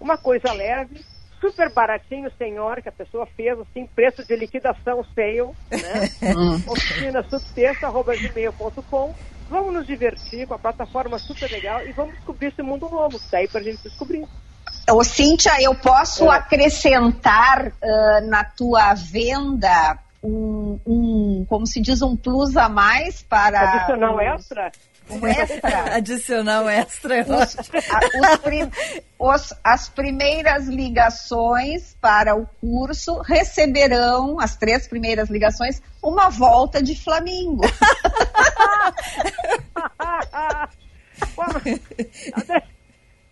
Uma 0.00 0.18
coisa 0.18 0.52
leve, 0.52 1.04
super 1.50 1.72
baratinho, 1.72 2.30
senhor, 2.38 2.80
que 2.82 2.88
a 2.88 2.92
pessoa 2.92 3.26
fez, 3.36 3.58
assim, 3.58 3.86
preço 3.86 4.24
de 4.26 4.34
liquidação 4.36 5.04
sale, 5.14 5.42
né? 5.70 6.10
Oficina, 6.68 7.22
subtexto, 7.28 7.86
arroba 7.86 8.14
gmail.com. 8.16 9.14
Vamos 9.50 9.74
nos 9.74 9.86
divertir 9.86 10.46
com 10.46 10.54
a 10.54 10.58
plataforma 10.58 11.18
super 11.18 11.50
legal 11.50 11.84
e 11.86 11.92
vamos 11.92 12.14
descobrir 12.14 12.48
esse 12.48 12.62
mundo 12.62 12.88
novo 12.88 13.18
que 13.20 13.28
tá 13.30 13.38
aí 13.38 13.48
pra 13.48 13.62
gente 13.62 13.82
descobrir. 13.82 14.26
Ô, 14.90 15.04
Cíntia, 15.04 15.52
eu 15.62 15.74
posso 15.74 16.24
É. 16.32 16.36
acrescentar 16.36 17.72
ah, 17.82 18.20
na 18.22 18.44
tua 18.44 18.94
venda 18.94 19.98
um, 20.22 20.78
um, 20.86 21.46
como 21.48 21.66
se 21.66 21.80
diz, 21.82 22.00
um 22.00 22.16
plus 22.16 22.56
a 22.56 22.68
mais 22.68 23.22
para. 23.22 23.60
Adicional 23.74 24.16
os- 24.16 24.22
extra? 24.22 24.72
Um 25.10 25.26
extra. 25.26 25.94
Adicional 25.96 26.68
extra. 26.68 27.18
eu 27.18 27.24
Os- 27.36 27.56
a- 27.58 28.32
os 28.32 28.36
prim- 28.38 28.70
os- 29.18 29.52
as 29.62 29.88
primeiras 29.88 30.66
ligações 30.66 31.94
para 32.00 32.34
o 32.34 32.46
curso 32.60 33.18
receberão, 33.20 34.40
as 34.40 34.56
três 34.56 34.88
primeiras 34.88 35.28
ligações, 35.28 35.82
uma 36.02 36.30
volta 36.30 36.82
de 36.82 36.94
Flamingo. 37.00 37.64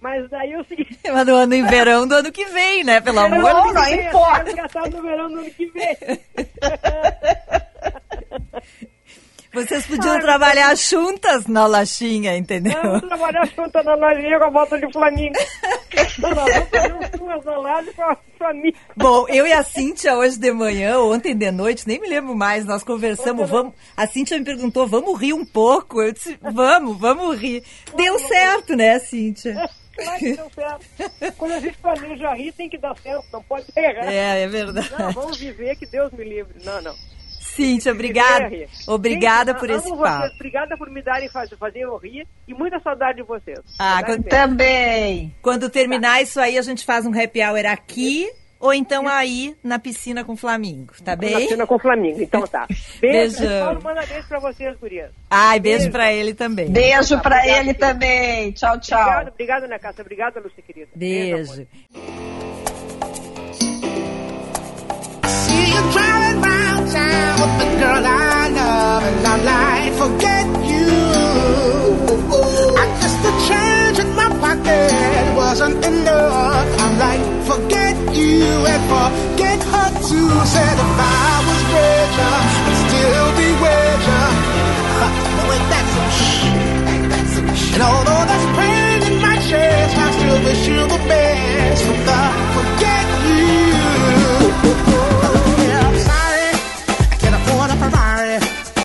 Mas- 0.00 0.28
daí 0.30 0.52
é 0.52 0.58
o 0.61 0.64
seguinte. 0.64 0.98
Mas 1.04 1.26
no 1.26 1.35
ano 1.37 1.54
em 1.54 1.64
verão 1.64 2.06
do 2.06 2.14
ano 2.14 2.32
que 2.32 2.44
vem, 2.46 2.82
né? 2.85 3.00
Pelo 3.00 3.20
amor 3.20 3.38
Não, 3.54 3.68
de 3.68 3.74
não 3.74 3.85
Deus, 3.85 4.06
importa. 4.06 4.44
vai 4.44 4.54
gastar 4.54 4.90
no 4.90 5.02
verão 5.02 5.28
do 5.30 5.38
ano 5.40 5.50
que 5.50 5.66
vem. 5.66 5.96
Vocês 9.53 9.87
podiam 9.87 10.15
Ai, 10.15 10.21
trabalhar 10.21 10.75
juntas 10.77 11.47
na 11.47 11.67
lojinha, 11.67 12.37
entendeu? 12.37 12.81
Vamos 12.83 13.03
trabalhar 13.03 13.47
juntas 13.47 13.85
na 13.85 13.95
lojinha 13.95 14.38
com 14.38 14.45
a 14.45 14.51
volta 14.51 14.79
de 14.79 14.91
Flamengo. 14.91 15.35
Bom, 18.97 19.29
eu 19.29 19.47
e 19.47 19.53
a 19.53 19.62
Cíntia 19.62 20.17
hoje 20.17 20.38
de 20.38 20.53
manhã, 20.53 20.99
ontem 21.01 21.37
de 21.37 21.51
noite, 21.51 21.87
nem 21.87 22.01
me 22.01 22.09
lembro 22.09 22.35
mais, 22.35 22.65
nós 22.65 22.83
conversamos, 22.83 23.49
vamos, 23.49 23.75
a 23.97 24.07
Cíntia 24.07 24.38
me 24.38 24.45
perguntou, 24.45 24.87
vamos 24.87 25.21
rir 25.21 25.35
um 25.35 25.45
pouco? 25.45 26.03
Eu 26.03 26.12
disse, 26.12 26.38
vamos, 26.41 26.99
vamos 26.99 27.38
rir. 27.38 27.62
Deu 27.95 28.19
certo, 28.21 28.75
né, 28.75 28.99
Cíntia? 29.01 29.69
Claro 29.95 30.19
que 30.19 30.33
deu 30.33 30.51
certo. 30.55 30.87
Quando 31.37 31.53
a 31.53 31.61
gente 31.61 31.79
planeja 31.79 32.35
rir, 32.35 32.53
tem 32.53 32.69
que 32.69 32.79
dar 32.79 32.97
certo, 32.99 33.27
não 33.33 33.43
pode 33.43 33.67
errar. 33.77 34.12
É, 34.12 34.43
é 34.43 34.49
verdade. 34.49 34.91
Não, 34.99 35.12
vamos 35.12 35.37
viver, 35.37 35.77
que 35.77 35.87
Deus 35.87 36.11
me 36.12 36.25
livre. 36.25 36.55
Não, 36.65 36.81
não. 36.81 36.95
Cíntia, 37.55 37.93
obrigada. 37.93 38.51
Obrigada 38.87 39.55
por 39.55 39.69
esse 39.69 39.88
papo. 39.97 40.35
Obrigada 40.35 40.77
por 40.77 40.91
me 40.91 41.03
darem 41.03 41.29
fazer, 41.29 41.57
fazer 41.57 41.81
eu 41.81 41.97
rir 41.97 42.27
e 42.49 42.55
muita 42.55 42.81
saudade 42.81 43.17
de 43.17 43.23
vocês. 43.23 43.61
Ah, 43.79 44.03
quando, 44.05 44.25
também. 44.25 45.35
Quando 45.43 45.69
terminar 45.69 46.15
tá. 46.15 46.23
isso 46.23 46.41
aí, 46.41 46.57
a 46.57 46.62
gente 46.62 46.85
faz 46.85 47.05
um 47.05 47.11
happy 47.11 47.43
hour 47.43 47.67
aqui 47.67 48.31
ou 48.59 48.73
então 48.73 49.09
aí 49.09 49.55
na 49.62 49.79
piscina 49.79 50.25
com 50.25 50.33
o 50.33 50.37
Flamingo, 50.37 50.95
tá 51.05 51.15
bem? 51.15 51.33
Na 51.33 51.38
piscina 51.41 51.67
com 51.67 51.75
o 51.75 51.79
Flamingo, 51.79 52.23
então 52.23 52.47
tá. 52.47 52.67
Beijo. 53.01 53.38
Beijão. 53.38 53.65
Paulo 53.67 53.83
manda 53.83 54.07
beijo 54.07 54.29
pra 54.29 54.38
vocês, 54.38 54.79
gurias. 54.79 55.11
Ai, 55.29 55.61
beijo, 55.61 55.79
beijo 55.79 55.93
pra 55.93 56.12
ele 56.12 56.33
também. 56.33 56.71
Beijo 56.71 57.17
tá, 57.17 57.21
pra 57.21 57.47
ele 57.47 57.75
também. 57.75 58.53
Tchau, 58.53 58.81
tchau. 58.81 58.99
Obrigado, 58.99 59.29
obrigado, 59.29 59.65
Ana 59.65 59.79
Cássia. 59.79 60.03
Obrigada, 60.03 60.41
Lúcia, 60.41 60.62
querida. 60.62 60.88
Beijo. 60.95 61.67
beijo 61.93 62.33
town 65.93 66.21
with 66.21 66.93
the 66.93 67.32
girl 67.83 68.07
I 68.07 68.49
love, 68.61 69.03
and 69.11 69.27
I 69.33 69.37
like 69.53 69.92
forget 70.03 70.47
you. 70.71 70.88
I 72.83 72.85
guess 72.99 73.14
the 73.27 73.33
change 73.49 73.97
in 74.05 74.11
my 74.21 74.29
pocket 74.45 75.25
wasn't 75.40 75.79
enough. 75.90 76.68
I'm 76.83 76.95
like 77.05 77.23
forget 77.51 77.97
you 78.21 78.47
and 78.73 78.83
forget 78.95 79.61
her 79.73 79.88
too. 80.09 80.31
Said 80.55 80.77
if 80.85 80.92
I 81.11 81.33
was 81.47 81.62
richer, 81.75 82.37
I'd 82.68 82.79
still 82.85 83.29
be 83.40 83.49
richer. 83.66 84.27
But 85.01 85.12
wait, 85.49 85.64
that's 85.73 85.92
some 85.97 86.11
shit. 86.18 87.75
And 87.75 87.83
although 87.90 88.25
there's 88.31 88.49
pain 88.59 88.99
in 89.11 89.16
my 89.27 89.37
chest, 89.49 89.92
I 90.05 90.09
still 90.16 90.38
wish 90.47 90.62
you 90.68 90.81
the 90.95 91.01
best 91.11 91.81
from 91.87 92.01
the 92.09 92.42